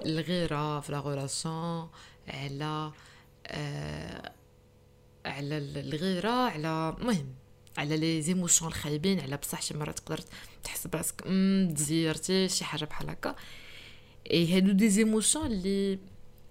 الغيره 0.05 0.81
في 0.81 0.93
la 0.93 1.01
relation 1.01 1.91
على 2.29 2.93
آه 3.47 4.33
على 5.27 5.59
الغيرة 5.59 6.31
على 6.31 6.97
المهم 6.99 7.35
على 7.77 7.97
les 7.97 8.23
émotions 8.23 8.67
الخايبين 8.67 9.21
على 9.21 9.37
بصح 9.37 9.63
شي 9.63 9.75
مرات 9.75 9.99
تقدر 9.99 10.21
تحس 10.65 10.87
براسك 10.87 11.21
تزيرتي 11.77 12.49
شي 12.49 12.65
حاجة 12.65 12.85
بحال 12.85 13.11
هكا. 13.11 13.37
إي 14.31 14.57
هادو 14.57 14.73
des 14.73 14.89
émotions 14.89 15.47
اللي 15.47 15.99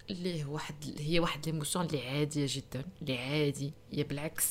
اللي 0.10 0.44
واحد 0.44 0.76
هي 1.00 1.20
واحد 1.20 1.46
l'émotion 1.46 1.82
اللي 1.82 2.10
عادية 2.10 2.46
جدا 2.50 2.86
اللي 3.02 3.18
عادي 3.18 3.74
هي 3.92 4.04
بالعكس. 4.04 4.46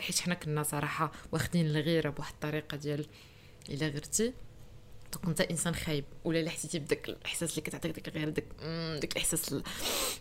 حيت 0.00 0.18
حنا 0.18 0.34
كنا 0.34 0.62
صراحة 0.62 1.12
واخدين 1.32 1.66
الغيرة 1.66 2.10
بواحد 2.10 2.32
الطريقة 2.34 2.76
ديال 2.76 3.06
إلا 3.68 3.88
غيرتي 3.88 4.32
donc 5.12 5.26
أنت 5.26 5.40
إنسان 5.40 5.74
خايب. 5.74 6.04
ولا 6.24 6.40
إلا 6.40 6.50
حسيتي 6.50 6.78
بداك 6.78 7.08
الإحساس 7.08 7.50
اللي 7.50 7.62
كتعطيك 7.62 7.92
ديك 7.92 8.08
الغيرة 8.08 8.30
داك 8.30 8.44
داك 9.00 9.12
الإحساس 9.12 9.52
اللي 9.52 9.62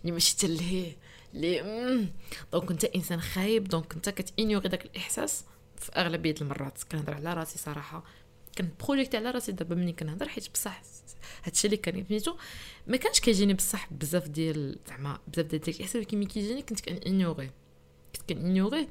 ماشي 0.05 0.38
حتى 0.38 0.47
لهيه 0.47 0.97
اللي 1.33 1.59
donc 2.53 2.71
أنت 2.71 2.83
إنسان 2.85 3.21
خايب 3.21 3.63
donc 3.63 3.93
أنت 3.93 4.09
كت 4.09 4.23
ignorer 4.23 4.69
داك 4.69 4.85
الإحساس. 4.85 5.43
في 5.79 5.91
أغلبية 5.91 6.35
المرات 6.41 6.83
كنهضر 6.83 7.13
على 7.13 7.33
راسي 7.33 7.59
صراحة. 7.59 8.03
كن 8.57 8.69
projeter 8.69 9.17
على 9.17 9.31
راسي 9.31 9.51
دابا 9.51 9.75
ملي 9.75 9.93
كنهضر 9.93 10.27
حيت 10.27 10.49
بصح 10.53 10.81
هادشي 11.43 11.67
اللي 11.67 11.77
كان 11.77 12.05
سميتو 12.07 12.35
ما 12.87 12.97
كانش 12.97 13.19
كيجيني 13.19 13.53
بصح 13.53 13.93
بزاف 13.93 14.27
ديال 14.27 14.79
زعما 14.87 15.19
بزاف 15.27 15.45
ديال 15.45 15.61
داك 15.61 15.75
الاحساس 15.75 15.95
ولكن 15.95 16.23
كيجيني 16.23 16.61
كنت 16.61 16.79
كان 16.79 16.95
ignorer 16.95 17.51
كنت 18.15 18.29
كان 18.29 18.42
ignorer 18.42 18.88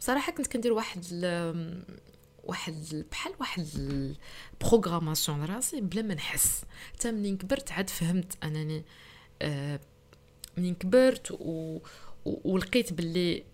بصراحه 0.00 0.32
كنت 0.32 0.46
كندير 0.46 0.72
واحد 0.72 1.04
ال... 1.12 1.82
واحد 2.44 3.04
بحال 3.10 3.32
واحد 3.40 3.66
ال 3.74 3.86
programmation 3.86 5.44
لراسي 5.44 5.80
بلا 5.80 6.02
ما 6.02 6.14
نحس. 6.14 6.64
حتى 6.94 7.12
منين 7.12 7.36
كبرت 7.36 7.72
عاد 7.72 7.90
فهمت 7.90 8.44
أنني 8.44 8.84
آه 9.42 9.80
منين 10.56 10.74
كبرت 10.74 11.30
و... 11.30 11.80
و... 12.24 12.52
ولقيت 12.52 12.92
باللي 12.92 13.44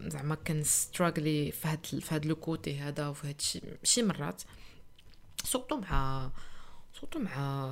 زعما 0.00 0.34
كن 0.34 0.56
struggle 0.56 1.41
ي 1.41 1.52
في 1.52 1.68
هاد 1.68 1.86
في 1.86 2.28
le 2.28 2.36
côté 2.36 2.78
هذا 2.78 3.08
وفي 3.08 3.28
هاد 3.28 3.40
شي 3.40 3.60
شي 3.82 4.02
مرات. 4.02 4.42
surtout 5.44 5.76
مع 5.76 6.30
surtout 7.00 7.18
مع 7.18 7.68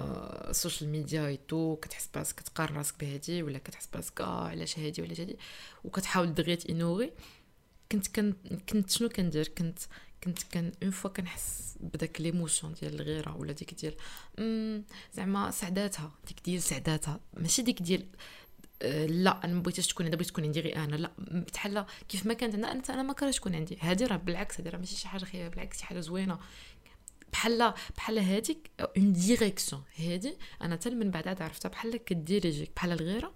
ال 0.50 0.56
social 0.56 0.90
media 0.90 1.26
et 1.26 1.43
tout 1.43 1.76
كتحس 1.76 2.08
براسك 2.14 2.36
كتقارن 2.36 2.76
راسك 2.76 3.00
بهادي 3.00 3.42
ولا 3.42 3.58
كتحس 3.58 3.86
براسك 3.86 4.20
آه 4.20 4.48
علاش 4.48 4.78
هادي 4.78 5.02
ولا 5.02 5.12
هادي؟ 5.12 5.36
وكتحاول 5.84 6.34
دغيا 6.34 6.54
تانوغي 6.54 7.12
كنت 7.92 8.06
كن 8.08 8.34
كنت 8.68 8.90
شنو 8.90 9.08
كندير؟ 9.08 9.48
كنت 9.48 9.78
كنت 10.24 10.42
كان 10.42 10.72
une 10.82 10.90
fois 10.90 11.10
كنحس 11.10 11.76
بداك 11.80 12.20
l'émotion 12.20 12.74
ديال 12.74 12.94
الغيرة 12.94 13.36
ولا 13.36 13.52
ديك 13.52 13.74
ديال 13.74 13.94
زعما 15.14 15.50
سعداتها 15.50 16.12
ديك 16.26 16.40
ديال 16.44 16.62
سعداتها. 16.62 17.20
ماشي 17.34 17.62
ديك 17.62 17.82
ديال 17.82 18.06
لا 19.06 19.44
أنا 19.44 19.54
ما 19.54 19.62
بغيتش 19.62 19.86
تكون 19.86 20.06
هذا 20.06 20.16
بغيت 20.16 20.28
تكون 20.28 20.44
عندي 20.44 20.60
غير 20.60 20.76
أنا. 20.76 20.96
لا 20.96 21.12
بحال 21.54 21.86
كيف 22.08 22.26
ما 22.26 22.34
كانت 22.34 22.54
أنا 22.54 22.72
أنت 22.72 22.90
أنا 22.90 23.02
ما 23.02 23.12
كرهتش 23.12 23.36
تكون 23.36 23.54
عندي. 23.54 23.78
هذه 23.80 24.06
راه 24.06 24.16
بالعكس 24.16 24.60
هذه 24.60 24.68
راه 24.68 24.78
ماشي 24.78 24.96
شي 24.96 25.08
حاجة 25.08 25.24
خير 25.24 25.48
بالعكس 25.48 25.78
شي 25.78 25.84
حاجة 25.84 26.00
زوينة. 26.00 26.38
بحال 27.32 27.74
بحال 27.96 28.18
هذيك 28.18 28.70
une 28.80 29.12
direction 29.12 29.82
هذه 29.96 30.36
أنا 30.62 30.74
حتى 30.74 30.90
من 30.90 31.10
بعد 31.10 31.28
عاد 31.28 31.42
عرفتها 31.42 31.68
بحال 31.68 31.96
كديريجيك. 31.96 32.70
بحال 32.76 32.92
الغيرة 32.92 33.34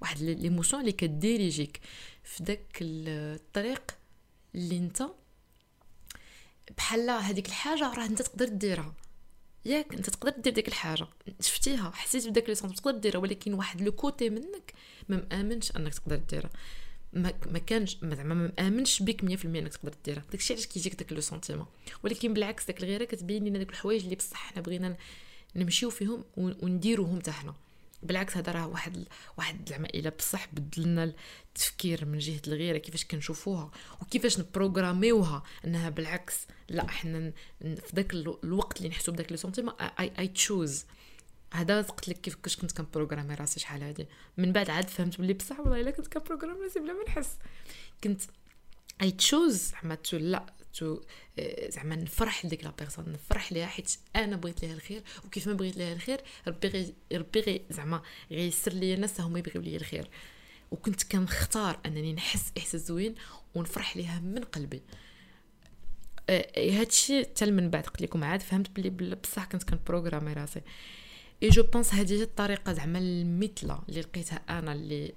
واحد 0.00 0.18
l'émotion 0.18 0.80
اللي 0.80 0.92
كديريجيك. 0.92 1.80
في 2.24 2.42
داك 2.42 2.78
الطريق 2.80 3.82
اللي 4.54 4.78
أنت 4.78 5.02
بحال 6.76 7.10
هذيك 7.10 7.48
الحاجة 7.48 7.94
راه 7.94 8.06
أنت 8.06 8.22
تقدر 8.22 8.48
ديرها. 8.48 8.94
ياك 9.64 9.94
انت 9.94 10.10
تقدر 10.10 10.40
دير 10.42 10.52
ديك 10.52 10.68
الحاجة. 10.68 11.06
شفتيها 11.40 11.90
حسيت 11.90 12.28
بداك 12.28 12.48
لي 12.48 12.54
تقدر 12.54 12.98
ديرها 12.98 13.18
ولكن 13.18 13.54
واحد 13.54 13.80
le 13.80 13.92
côté 13.92 14.30
منك 14.30 14.72
ما 15.08 15.26
مآمنش 15.30 15.76
أنك 15.76 15.94
تقدر 15.94 16.16
ديرها. 16.16 16.50
ما 17.12 17.32
ما 17.46 17.58
كانش 17.58 17.96
زعما 18.02 18.34
ما 18.34 18.52
مآمنش 18.58 19.02
بك 19.02 19.24
100% 19.24 19.44
أنك 19.44 19.76
تقدر 19.76 19.94
ديرها. 20.04 20.24
داكشي 20.30 20.54
علاش 20.54 20.66
كيجيك 20.66 20.94
داك 20.94 21.12
le 21.12 21.20
sentiment. 21.20 21.66
ولكن 22.04 22.34
بالعكس 22.34 22.66
داك 22.66 22.80
الغيرة 22.80 23.04
كتبين 23.04 23.44
لنا 23.44 23.58
داك 23.58 23.70
الحوايج 23.70 24.02
اللي 24.02 24.16
بصح 24.16 24.36
حنا 24.36 24.62
بغينا 24.62 24.96
نمشيو 25.56 25.90
فيهم 25.90 26.24
ونديروهم 26.36 27.18
حتى 27.18 27.30
حنا. 27.30 27.54
بالعكس 28.02 28.36
هذا 28.36 28.52
راه 28.52 28.66
واحد 28.66 29.08
واحد 29.38 29.68
زعما 29.68 29.88
الا 29.88 30.10
بصح 30.10 30.48
بدلنا 30.52 31.14
التفكير 31.48 32.04
من 32.04 32.18
جهة 32.18 32.40
الغيرة 32.46 32.78
كيفاش 32.78 33.04
كنشوفوها 33.04 33.70
وكيفاش 34.02 34.38
نبروغراميوها. 34.38 35.42
أنها 35.64 35.88
بالعكس 35.88 36.46
لا 36.68 36.84
إحنا 36.84 37.32
في 37.60 37.92
ذاك 37.94 38.14
الوقت 38.14 38.76
اللي 38.76 38.88
نحسو 38.88 39.12
بداك 39.12 39.32
لو 39.32 39.70
I 40.00 40.12
I 40.18 40.28
choose 40.28 40.84
هذا 41.52 41.82
قلت 41.82 42.08
لك 42.08 42.20
كيفاش 42.20 42.56
كنت 42.56 42.72
كنبروغرامي 42.72 43.34
راسي 43.34 43.60
شحال 43.60 43.82
هادي. 43.82 44.06
من 44.36 44.52
بعد 44.52 44.70
عاد 44.70 44.88
فهمت 44.88 45.18
بلي 45.18 45.32
بصح 45.32 45.60
والله 45.60 45.80
إلا 45.80 45.90
كنت 45.90 46.06
كنبروغرامي 46.06 46.60
راسي 46.60 46.80
بلا 46.80 46.92
ما 46.92 47.04
نحس. 47.04 47.38
كنت 48.04 48.20
I 49.02 49.10
choose 49.10 49.56
زعما 49.56 49.94
to 49.94 50.16
لا. 50.16 50.46
to 50.74 51.00
آه، 51.38 51.70
زعما 51.70 51.96
نفرح 51.96 52.44
لديك 52.44 52.64
la 52.64 52.72
personne 52.78 53.12
نفرح 53.12 53.52
ليها 53.52 53.66
حيت 53.66 53.96
أنا 54.16 54.36
بغيت 54.36 54.62
ليها 54.62 54.74
الخير 54.74 55.02
وكيف 55.24 55.46
ما 55.46 55.52
بغيت 55.52 55.76
ليها 55.76 55.92
الخير 55.92 56.20
ربي 56.48 56.94
ربي 57.12 57.40
غي 57.40 57.62
زعما 57.70 58.02
غيسر 58.30 58.72
ليا 58.72 58.94
الناس 58.94 59.20
هما 59.20 59.38
يبغيو 59.38 59.62
ليا 59.62 59.76
الخير. 59.76 60.10
وكنت 60.70 61.02
كنختار 61.02 61.80
أنني 61.86 62.12
نحس 62.12 62.52
إحساس 62.58 62.86
زوين 62.86 63.14
ونفرح 63.54 63.96
ليها 63.96 64.20
من 64.20 64.44
قلبي. 64.44 64.82
آه، 66.30 66.80
هادشي 66.80 67.24
حتى 67.24 67.50
من 67.50 67.70
بعد 67.70 67.86
قلت 67.86 68.02
لكم 68.02 68.24
عاد 68.24 68.42
فهمت 68.42 68.70
بلي 68.70 69.14
بصح 69.14 69.44
كنت 69.44 69.62
كنبروغرامي 69.62 70.32
راسي. 70.32 70.60
et 71.42 71.48
je 71.48 71.62
pense 71.62 71.94
هذه 71.94 72.12
هي 72.12 72.22
الطريقة 72.22 72.72
زعما 72.72 72.98
المثلى 72.98 73.78
اللي 73.88 74.00
لقيتها 74.00 74.42
أنا 74.48 74.72
اللي 74.72 75.14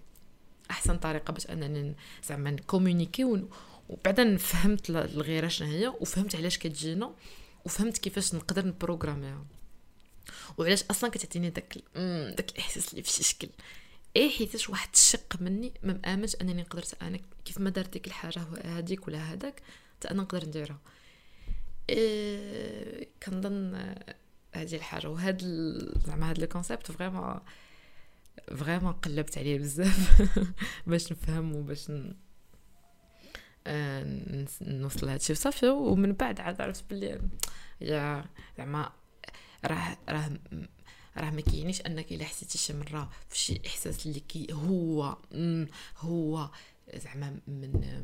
أحسن 0.71 0.97
طريقة 0.97 1.31
باش 1.31 1.47
أنني 1.47 1.95
زعما 2.23 2.51
نكومونيكي 2.51 3.23
وبعدا 3.89 4.37
فهمت 4.37 4.89
الغيرة 4.89 5.47
شنو 5.47 5.67
هي 5.67 5.87
وفهمت 5.87 6.35
علاش 6.35 6.57
كتجينا 6.57 7.15
وفهمت 7.65 7.97
كيفاش 7.97 8.35
نقدر 8.35 8.65
نبروغراميها. 8.65 9.45
وعلاش 10.57 10.83
أصلا 10.83 11.09
كتعطيني 11.09 11.49
داك 11.49 11.77
داك 12.35 12.51
الإحساس 12.51 12.91
اللي 12.91 13.03
في 13.03 13.23
شكل. 13.23 13.49
اي 14.17 14.29
حيتاش 14.29 14.69
واحد 14.69 14.89
الشق 14.93 15.41
مني 15.41 15.73
ما 15.83 15.93
مآمنش 15.93 16.35
أنني 16.41 16.63
قدرت 16.63 17.01
أنا 17.01 17.19
كيف 17.45 17.59
ما 17.59 17.69
درت 17.69 17.93
ديك 17.93 18.07
الحاجة 18.07 18.45
هذيك 18.65 19.07
ولا 19.07 19.17
هذاك 19.17 19.61
حتى 19.97 20.11
أنا 20.11 20.21
نقدر 20.21 20.45
نديرها. 20.45 20.79
إيه 21.89 23.07
كنظن 23.23 23.75
هذه 24.55 24.75
الحاجة. 24.75 25.09
وهاد 25.09 25.41
زعما 26.07 26.29
هاد 26.29 26.41
ال 26.41 26.47
concept 26.47 26.91
vraiment 26.91 27.39
vraiment 28.57 28.93
قلبت 28.93 29.37
عليه 29.37 29.59
بزاف. 29.59 30.21
باش 30.87 31.11
نفهم 31.11 31.55
وباش 31.55 31.91
نوصل 34.61 35.07
لهادشي 35.07 35.33
وصافي 35.33 35.67
ومن 35.69 36.13
بعد 36.13 36.39
عاد 36.39 36.61
عرفت 36.61 36.83
بلي 36.89 37.21
يا 37.81 38.25
زعما 38.57 38.91
راه 39.65 39.97
راه 40.09 40.31
راه 41.17 41.29
ما 41.29 41.41
كاينيش 41.41 41.81
انك 41.81 42.11
الا 42.11 42.25
حسيتي 42.25 42.57
شي 42.57 42.73
مرة 42.73 43.09
في 43.29 43.37
شي 43.37 43.61
احساس 43.67 44.05
اللي 44.05 44.19
كي 44.19 44.47
هو 44.53 45.17
هو 45.97 46.49
زعما 46.95 47.39
من 47.47 48.03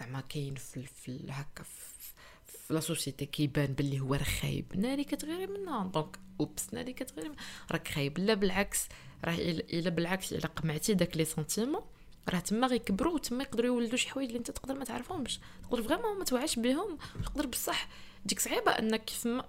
زعما 0.00 0.20
كاين 0.20 0.54
في, 0.54 0.82
في 0.82 1.20
هكا 1.28 1.62
في 1.64 2.74
la 2.74 2.80
société 2.80 3.26
كيبان 3.26 3.66
باللي 3.66 4.00
هو 4.00 4.14
راه 4.14 4.22
خايب. 4.22 4.76
ناري 4.76 5.04
كتغيري 5.04 5.46
منها 5.46 5.86
donc 5.86 6.18
oops 6.40 6.74
ناري 6.74 6.92
كتغيري 6.92 7.32
راك 7.72 7.88
خايب. 7.88 8.18
لا 8.18 8.34
بالعكس 8.34 8.88
راه 9.24 9.34
إلا 9.34 9.90
بالعكس 9.90 10.32
إلا 10.32 10.46
قمعتي 10.46 10.94
داك 10.94 11.16
les 11.16 11.24
sentiments 11.24 11.82
راه 12.28 12.38
تما 12.38 12.66
غيكبروا 12.66 13.14
وتما 13.14 13.42
يقدروا 13.42 13.66
يولدوا 13.66 13.96
شي 13.96 14.08
حوايج 14.08 14.28
اللي 14.28 14.38
انت 14.38 14.50
تقدر 14.50 14.74
ما 14.74 14.84
تعرفهمش. 14.84 15.40
تقدر 15.62 15.82
vraiment 15.82 16.18
ما 16.18 16.24
توعاش 16.24 16.58
بهم. 16.58 16.98
تقدر 17.24 17.46
بصح 17.46 17.88
ديك 18.24 18.40
صعيبة 18.40 18.70
انك 18.70 19.04
كيف 19.04 19.26
ما 19.26 19.44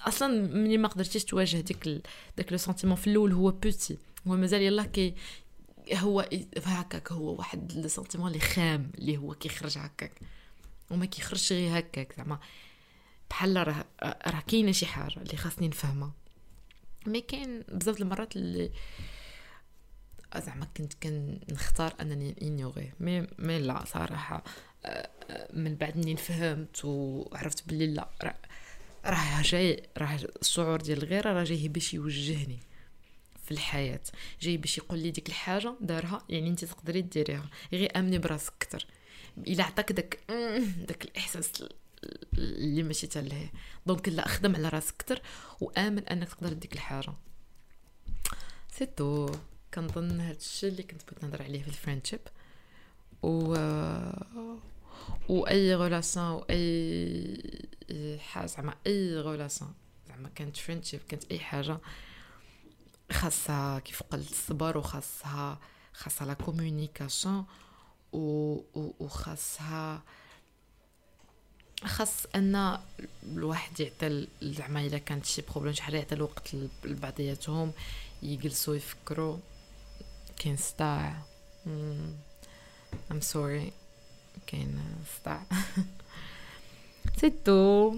أصلا 0.00 0.28
ملي 0.54 0.78
ما 0.78 0.88
قدرتيش 0.88 1.24
تواجه 1.24 1.56
ديك 1.56 1.86
ال... 1.86 2.02
داك 2.36 2.52
le 2.52 2.58
sentiment 2.58 2.96
في 2.96 3.06
الأول 3.06 3.32
هو 3.32 3.50
petit 3.50 3.98
هو 4.26 4.36
مازال 4.36 4.62
يلاه 4.62 4.84
كي 4.84 5.14
هو 5.92 6.28
هكاك 6.64 7.12
هو 7.12 7.34
واحد 7.34 7.72
le 7.72 7.88
sentiment 7.88 8.28
اللي 8.28 8.40
خام 8.40 8.90
اللي 8.98 9.16
هو 9.16 9.34
كيخرج 9.34 9.78
هكاك. 9.78 10.12
وما 10.90 11.06
كيخرجش 11.06 11.52
غير 11.52 11.78
هكاك 11.78 12.14
زعما. 12.16 12.38
بحال 13.30 13.66
راه 13.66 13.84
راه 14.02 14.42
كاينة 14.46 14.72
شي 14.72 14.86
حاجة 14.86 15.16
اللي 15.16 15.36
خاصني 15.36 15.68
نفهمها. 15.68 16.12
mais 17.06 17.20
كاين 17.20 17.64
بزاف 17.68 18.00
المرات 18.00 18.36
اللي 18.36 18.70
زعما 20.36 20.66
كنت 20.76 20.92
كنختار 21.02 21.94
أنني 22.00 22.36
انيوغي 22.42 22.92
مي 23.00 23.26
مي 23.38 23.58
لا 23.58 23.84
صراحة 23.84 24.44
آه، 24.84 25.08
آه، 25.30 25.48
من 25.52 25.74
بعد 25.74 25.96
منين 25.96 26.16
فهمت 26.16 26.84
وعرفت 26.84 27.68
بلي 27.68 27.86
لا 27.86 28.08
راه 29.06 29.42
جاي 29.42 29.82
راه 29.98 30.18
الشعور 30.42 30.80
ديال 30.80 31.02
الغيرة 31.02 31.32
راه 31.32 31.44
جاي 31.44 31.68
باش 31.68 31.94
يوجهني 31.94 32.58
في 33.44 33.50
الحياة. 33.50 34.00
جاي 34.40 34.56
باش 34.56 34.78
يقول 34.78 34.98
لي 34.98 35.10
ديك 35.10 35.28
الحاجة 35.28 35.74
دارها 35.80 36.24
يعني 36.28 36.48
انت 36.48 36.64
تقدري 36.64 37.02
ديريها. 37.02 37.48
غير 37.72 37.98
أمني 37.98 38.18
براسك 38.18 38.52
أكثر 38.62 38.86
إلا 39.38 39.64
عطاك 39.64 39.92
داك 39.92 40.18
داك 40.88 41.04
الإحساس 41.04 41.64
اللي 42.34 42.82
ماشي 42.82 43.06
تاع 43.06 43.22
لهيه 43.22 43.52
donc 43.86 44.08
لا 44.08 44.28
خدم 44.28 44.56
على 44.56 44.68
راسك 44.68 44.94
أكثر 45.00 45.22
وآمن 45.60 46.08
أنك 46.08 46.28
تقدر 46.28 46.52
ديك 46.52 46.72
الحاجة. 46.72 47.12
c'est 48.72 48.86
tout 48.86 49.30
كنظن 49.74 50.20
هذا 50.20 50.36
الشيء 50.36 50.70
اللي 50.70 50.82
كنت 50.82 51.02
بغيت 51.10 51.24
نهضر 51.24 51.42
عليه 51.42 51.62
في 51.62 51.68
ال 51.68 51.73
friendship 51.73 52.20
و 53.22 53.56
واي 55.28 55.74
relation 55.74 56.26
و 56.26 56.46
أي 56.50 58.18
حاجة 58.18 58.46
زعما 58.46 58.74
أي 58.86 59.20
relation 59.20 59.74
زعما 60.08 60.28
كانت 60.34 60.56
friendship 60.56 61.00
كانت 61.08 61.24
أي 61.30 61.38
حاجة 61.38 61.78
خاصها 63.12 63.78
كيف 63.78 64.02
قلت 64.02 64.30
الصبر 64.30 64.78
وخاصها 64.78 65.58
خاصها 65.92 66.26
la 66.26 66.34
communication 66.34 67.44
و 68.12 68.56
وخاصها 68.74 70.02
خاص 71.84 72.26
أن 72.34 72.78
الواحد 73.24 73.80
يعطي 73.80 74.28
زعما 74.42 74.86
إلا 74.86 74.98
كانت 74.98 75.24
شي 75.24 75.42
problème 75.42 75.74
شحال 75.74 75.94
يعطي 75.94 76.14
الوقت 76.14 76.54
لبعضياتهم 76.84 77.72
يجلسوا 78.22 78.76
يفكروا. 78.76 79.38
كاين 80.38 80.56
صداع 80.56 81.22
I'm 83.10 83.20
sorry 83.20 83.72
كاين 84.46 84.80
صداع 85.20 85.42
c'est 87.20 87.30
tout 87.30 87.96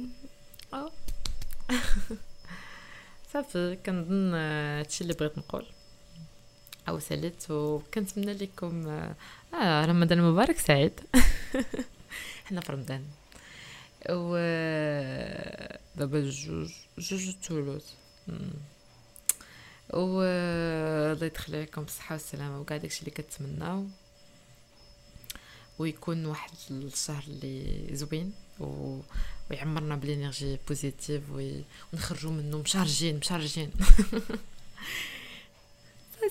صافي 3.33 3.79
كنظن 3.87 4.35
هادشي 4.35 5.03
اللي 5.05 5.15
بغيت 5.15 5.39
نقول. 5.39 5.67
أو 6.89 6.99
سالت 6.99 7.51
وكنتمنى 7.51 8.33
لكم 8.33 8.89
آه 9.55 9.85
رمضان 9.85 10.23
مبارك 10.23 10.59
سعيد. 10.59 11.01
حنا 12.47 12.61
في 12.61 12.73
رمضان. 12.73 13.05
و 14.11 14.37
دابا 15.97 16.21
جوج 16.31 16.73
جوج 16.99 17.35
تولوز. 17.49 17.85
و 19.95 20.23
الله 21.13 21.27
يدخل 21.27 21.55
عليكم 21.55 21.83
بالصحه 21.83 22.13
والسلامة 22.13 22.61
وكاع 22.61 22.77
داكشي 22.77 23.01
اللي 23.01 23.11
كتمناو. 23.11 23.87
ويكون 25.79 26.27
واحد 26.27 26.51
الشهر 26.71 27.25
اللي 27.29 27.87
زوين 27.97 28.33
و... 28.61 29.01
ويعمرنا 29.51 29.97
بال 29.97 30.11
énergie 30.11 30.59
positive 30.69 31.23
ونخرجوا 31.93 32.31
منه 32.31 32.59
مشارجين 32.59 33.17
مشارجين. 33.19 33.71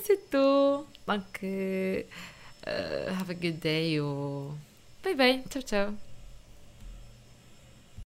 c'est 0.07 0.19
tout 0.31 0.83
donc 1.07 1.45
have 3.07 3.29
a 3.29 3.33
good 3.33 3.60
day 3.60 3.99
و 3.99 4.51
bye 5.03 5.13
bye 5.13 5.43
ciao 5.49 5.62
ciao 5.62 5.93